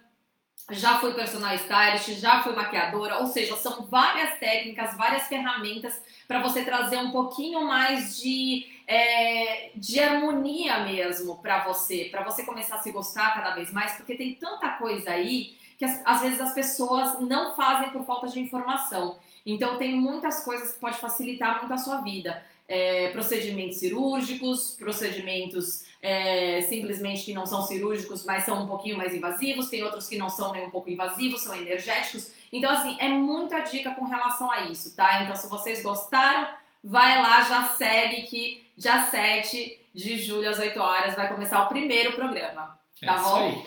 Já 0.71 0.97
fui 0.99 1.13
personal 1.13 1.53
stylist, 1.55 2.19
já 2.19 2.41
fui 2.41 2.53
maquiadora, 2.53 3.19
ou 3.19 3.27
seja, 3.27 3.55
são 3.57 3.85
várias 3.85 4.39
técnicas, 4.39 4.95
várias 4.95 5.27
ferramentas 5.27 6.01
para 6.25 6.41
você 6.41 6.63
trazer 6.63 6.97
um 6.97 7.11
pouquinho 7.11 7.65
mais 7.65 8.17
de, 8.17 8.65
é, 8.87 9.71
de 9.75 9.99
harmonia 9.99 10.79
mesmo 10.85 11.37
para 11.37 11.65
você, 11.65 12.07
para 12.09 12.23
você 12.23 12.43
começar 12.43 12.75
a 12.75 12.81
se 12.81 12.91
gostar 12.91 13.33
cada 13.33 13.53
vez 13.53 13.73
mais, 13.73 13.93
porque 13.93 14.15
tem 14.15 14.35
tanta 14.35 14.69
coisa 14.69 15.11
aí 15.11 15.57
que 15.77 15.83
às 15.83 16.21
vezes 16.21 16.39
as 16.39 16.53
pessoas 16.53 17.19
não 17.19 17.55
fazem 17.55 17.89
por 17.89 18.05
falta 18.05 18.27
de 18.27 18.39
informação. 18.39 19.17
Então 19.45 19.77
tem 19.77 19.93
muitas 19.95 20.45
coisas 20.45 20.73
que 20.73 20.79
pode 20.79 20.97
facilitar 20.97 21.59
muito 21.59 21.73
a 21.73 21.77
sua 21.77 22.01
vida. 22.01 22.43
É, 22.65 23.09
procedimentos 23.09 23.77
cirúrgicos, 23.79 24.71
procedimentos 24.79 25.83
é, 26.03 26.61
simplesmente 26.63 27.23
que 27.23 27.33
não 27.33 27.45
são 27.45 27.61
cirúrgicos, 27.61 28.25
mas 28.25 28.43
são 28.43 28.61
um 28.61 28.67
pouquinho 28.67 28.97
mais 28.97 29.13
invasivos, 29.15 29.69
tem 29.69 29.81
outros 29.83 30.05
que 30.05 30.17
não 30.17 30.29
são 30.29 30.51
nem 30.51 30.65
um 30.65 30.69
pouco 30.69 30.89
invasivos, 30.89 31.41
são 31.41 31.55
energéticos. 31.55 32.29
Então, 32.51 32.69
assim, 32.69 32.97
é 32.99 33.07
muita 33.07 33.61
dica 33.61 33.91
com 33.91 34.03
relação 34.03 34.51
a 34.51 34.63
isso, 34.63 34.93
tá? 34.97 35.23
Então, 35.23 35.33
se 35.33 35.47
vocês 35.47 35.81
gostaram, 35.81 36.49
vai 36.83 37.21
lá, 37.21 37.41
já 37.43 37.69
segue 37.69 38.23
que 38.23 38.67
dia 38.75 39.05
7 39.05 39.79
de 39.95 40.17
julho 40.19 40.49
às 40.49 40.59
8 40.59 40.77
horas 40.77 41.15
vai 41.15 41.29
começar 41.29 41.63
o 41.63 41.69
primeiro 41.69 42.11
programa. 42.11 42.77
Tá 42.99 43.15
é 43.15 43.19
bom? 43.19 43.65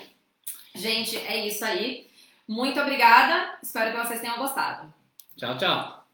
Gente, 0.75 1.17
é 1.17 1.47
isso 1.47 1.65
aí. 1.65 2.07
Muito 2.47 2.79
obrigada. 2.79 3.57
Espero 3.63 3.91
que 3.91 4.07
vocês 4.07 4.21
tenham 4.21 4.37
gostado. 4.37 4.93
Tchau, 5.35 5.57
tchau. 5.57 5.96